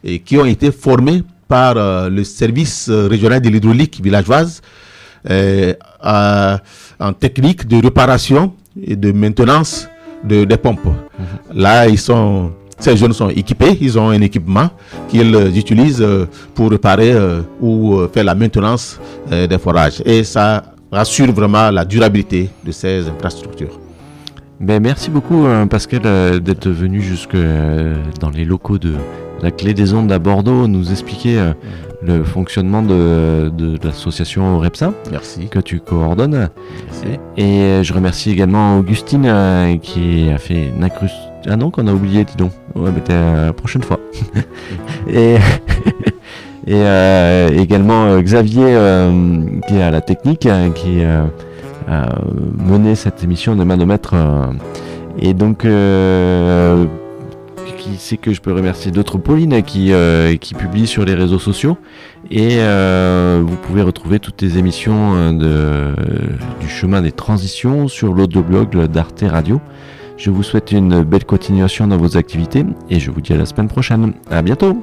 et 0.02 0.18
qui 0.18 0.36
ont 0.38 0.44
été 0.44 0.72
formés 0.72 1.22
par 1.46 1.74
euh, 1.76 2.08
le 2.08 2.24
service 2.24 2.88
euh, 2.88 3.06
régional 3.08 3.40
de 3.40 3.48
l'hydraulique 3.48 4.00
villageoise 4.02 4.60
euh, 5.30 5.72
à- 6.00 6.58
en 6.98 7.12
technique 7.12 7.66
de 7.68 7.80
réparation 7.82 8.52
et 8.82 8.96
de 8.96 9.12
maintenance 9.12 9.86
de, 10.24 10.44
des 10.44 10.56
pompes. 10.56 10.88
Là, 11.54 11.86
ils 11.86 11.98
sont, 11.98 12.52
ces 12.78 12.96
jeunes 12.96 13.12
sont 13.12 13.28
équipés, 13.28 13.76
ils 13.80 13.98
ont 13.98 14.08
un 14.10 14.20
équipement 14.20 14.70
qu'ils 15.08 15.34
utilisent 15.56 16.04
pour 16.54 16.70
réparer 16.70 17.12
euh, 17.12 17.42
ou 17.60 18.00
faire 18.12 18.24
la 18.24 18.34
maintenance 18.34 18.98
des 19.30 19.58
forages. 19.58 20.02
Et 20.04 20.24
ça 20.24 20.64
rassure 20.92 21.32
vraiment 21.32 21.70
la 21.70 21.84
durabilité 21.84 22.50
de 22.64 22.72
ces 22.72 23.08
infrastructures. 23.08 23.80
Ben, 24.60 24.82
merci 24.82 25.10
beaucoup 25.10 25.44
euh, 25.44 25.66
Pascal 25.66 26.00
euh, 26.06 26.38
d'être 26.38 26.70
venu 26.70 27.02
jusque 27.02 27.34
euh, 27.34 27.94
dans 28.20 28.30
les 28.30 28.46
locaux 28.46 28.78
de 28.78 28.94
la 29.42 29.50
Clé 29.50 29.74
des 29.74 29.92
Ondes 29.92 30.10
à 30.10 30.18
Bordeaux 30.18 30.66
nous 30.66 30.90
expliquer 30.92 31.52
le 32.02 32.24
fonctionnement 32.24 32.80
de, 32.80 33.50
de 33.50 33.78
l'association 33.84 34.58
Repsa 34.58 34.94
Merci. 35.10 35.48
que 35.48 35.58
tu 35.58 35.78
coordonnes. 35.80 36.48
Merci. 36.86 37.18
Et 37.36 37.84
je 37.84 37.92
remercie 37.92 38.30
également 38.30 38.78
Augustine 38.78 39.78
qui 39.82 40.30
a 40.30 40.38
fait 40.38 40.68
une 40.74 40.82
incrust... 40.82 41.14
Ah 41.48 41.56
non, 41.56 41.70
qu'on 41.70 41.86
a 41.86 41.92
oublié, 41.92 42.24
dis 42.24 42.36
donc. 42.36 42.52
Ouais, 42.74 42.90
mais 42.92 43.02
euh, 43.10 43.52
prochaine 43.52 43.82
fois. 43.82 44.00
et 45.08 45.36
et 46.66 46.74
euh, 46.74 47.48
également 47.56 48.06
euh, 48.06 48.20
Xavier 48.20 48.64
euh, 48.66 49.10
qui 49.68 49.76
est 49.76 49.82
à 49.82 49.90
la 49.92 50.00
technique, 50.00 50.46
euh, 50.46 50.70
qui 50.70 51.02
a 51.02 51.28
mené 52.58 52.96
cette 52.96 53.22
émission 53.22 53.54
de 53.54 53.62
euh, 53.62 54.46
et 55.20 55.32
donc, 55.32 55.58
qui 57.78 57.96
c'est 57.98 58.16
que 58.16 58.32
je 58.32 58.40
peux 58.40 58.52
remercier 58.52 58.90
d'autres 58.90 59.18
Pauline 59.18 59.62
qui, 59.62 59.92
qui 60.40 60.54
publie 60.54 60.88
sur 60.88 61.04
les 61.04 61.14
réseaux 61.14 61.38
sociaux. 61.38 61.78
Et 62.30 62.58
vous 62.58 63.56
pouvez 63.62 63.82
retrouver 63.82 64.18
toutes 64.18 64.42
les 64.42 64.58
émissions 64.58 65.32
de, 65.32 65.94
du 66.60 66.68
chemin 66.68 67.00
des 67.00 67.12
transitions 67.12 67.86
sur 67.86 68.12
l'audioblog 68.12 68.76
d'Arte 68.86 69.24
Radio. 69.26 69.60
Je 70.16 70.30
vous 70.30 70.42
souhaite 70.42 70.72
une 70.72 71.04
belle 71.04 71.24
continuation 71.24 71.86
dans 71.86 71.98
vos 71.98 72.16
activités 72.16 72.64
et 72.90 72.98
je 72.98 73.10
vous 73.10 73.20
dis 73.20 73.32
à 73.32 73.36
la 73.36 73.46
semaine 73.46 73.68
prochaine. 73.68 74.12
À 74.30 74.42
bientôt! 74.42 74.82